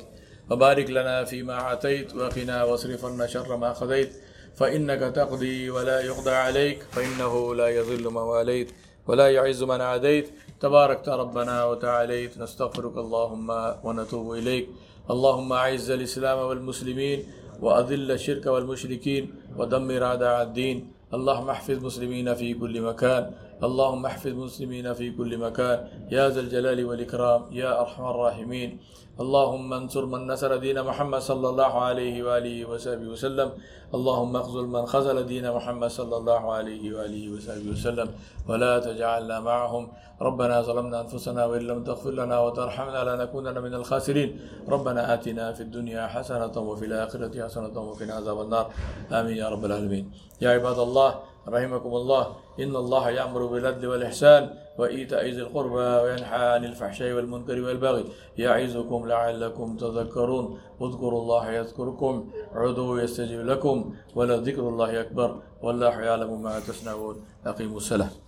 وبارك 0.50 0.90
لنا 0.90 1.24
فيما 1.24 1.54
أعطيت 1.54 2.14
وقنا 2.16 2.64
واصرف 2.64 3.04
عنا 3.04 3.26
شر 3.26 3.56
ما 3.56 3.72
قضيت 3.72 4.12
فإنك 4.56 5.00
تقضي 5.14 5.70
ولا 5.70 6.00
يقضى 6.00 6.30
عليك 6.30 6.82
فإنه 6.82 7.54
لا 7.54 7.68
يضل 7.68 8.04
من 8.04 8.16
واليت 8.16 8.70
ولا 9.06 9.28
يعز 9.30 9.62
من 9.62 9.80
عاديت 9.80 10.30
تباركت 10.60 11.08
ربنا 11.08 11.64
وتعاليت 11.64 12.38
نستغفرك 12.38 12.96
اللهم 12.96 13.74
ونتوب 13.84 14.32
إليك 14.32 14.68
اللهم 15.10 15.52
أعز 15.52 15.90
الإسلام 15.90 16.38
والمسلمين 16.38 17.24
وأذل 17.60 18.10
الشرك 18.10 18.46
والمشركين 18.46 19.34
ودمر 19.56 20.04
أعداء 20.04 20.42
الدين 20.42 20.92
اللهم 21.14 21.50
احفظ 21.50 21.84
مسلمين 21.84 22.34
في 22.34 22.54
كل 22.54 22.80
مكان 22.80 23.30
اللهم 23.62 24.06
احفظ 24.06 24.32
مسلمين 24.32 24.92
في 24.92 25.10
كل 25.10 25.38
مكان. 25.38 26.08
يا 26.10 26.28
ذا 26.28 26.40
الجلال 26.40 26.84
والإكرام. 26.84 27.52
يا 27.52 27.80
أرحم 27.80 28.04
الراحمين. 28.04 28.78
اللهم 29.20 29.72
انصر 29.72 30.06
من 30.06 30.26
نصر 30.26 30.56
دين 30.56 30.82
محمد 30.82 31.20
صلى 31.20 31.48
الله 31.48 31.72
عليه 31.80 32.22
وآله 32.22 32.66
وصحبه 32.66 33.08
وسلم. 33.08 33.50
اللهم 33.94 34.36
اخذل 34.36 34.66
من 34.66 34.86
خذل 34.86 35.26
دين 35.26 35.46
محمد 35.52 35.90
صلى 35.90 36.16
الله 36.16 36.52
عليه 36.52 36.84
وآله 36.94 37.34
وصحبه 37.34 37.70
وسلم. 37.70 38.08
ولا 38.48 38.78
تجعلنا 38.78 39.40
معهم. 39.40 39.88
ربنا 40.22 40.62
ظلمنا 40.62 41.00
أنفسنا 41.00 41.46
وإن 41.46 41.62
لم 41.62 41.84
تغفر 41.84 42.10
لنا 42.10 42.40
وترحمنا 42.40 43.00
لنكونن 43.04 43.58
من 43.58 43.74
الخاسرين. 43.74 44.40
ربنا 44.68 45.14
آتنا 45.14 45.52
في 45.52 45.62
الدنيا 45.62 46.06
حسنة 46.06 46.54
وفي 46.58 46.84
الآخرة 46.84 47.44
حسنة 47.44 47.74
وقنا 47.78 48.14
عذاب 48.14 48.40
النار. 48.40 48.70
آمين 49.12 49.36
يا 49.36 49.48
رب 49.48 49.64
العالمين. 49.64 50.10
يا 50.42 50.50
عباد 50.50 50.78
الله 50.78 51.10
رحمكم 51.48 51.88
الله 51.88 52.36
إن 52.60 52.76
الله 52.76 53.10
يأمر 53.10 53.46
بالعدل 53.46 53.86
والإحسان 53.86 54.50
وإيتاء 54.78 55.24
ذي 55.24 55.40
القربى 55.40 55.88
وينهى 56.02 56.54
عن 56.54 56.64
الفحشاء 56.64 57.12
والمنكر 57.12 57.60
والبغي 57.60 58.04
يعظكم 58.38 59.06
لعلكم 59.06 59.76
تذكرون. 59.76 60.58
اذكروا 60.82 61.20
الله 61.22 61.50
يذكركم 61.50 62.30
عدوا 62.54 63.00
يستجب 63.00 63.40
لكم 63.46 63.94
ولذكر 64.14 64.68
الله 64.68 65.00
أكبر 65.00 65.42
والله 65.62 66.00
يعلم 66.00 66.42
ما 66.42 66.60
تصنعون. 66.60 67.16
أقيموا 67.46 67.76
الصلاة. 67.76 68.23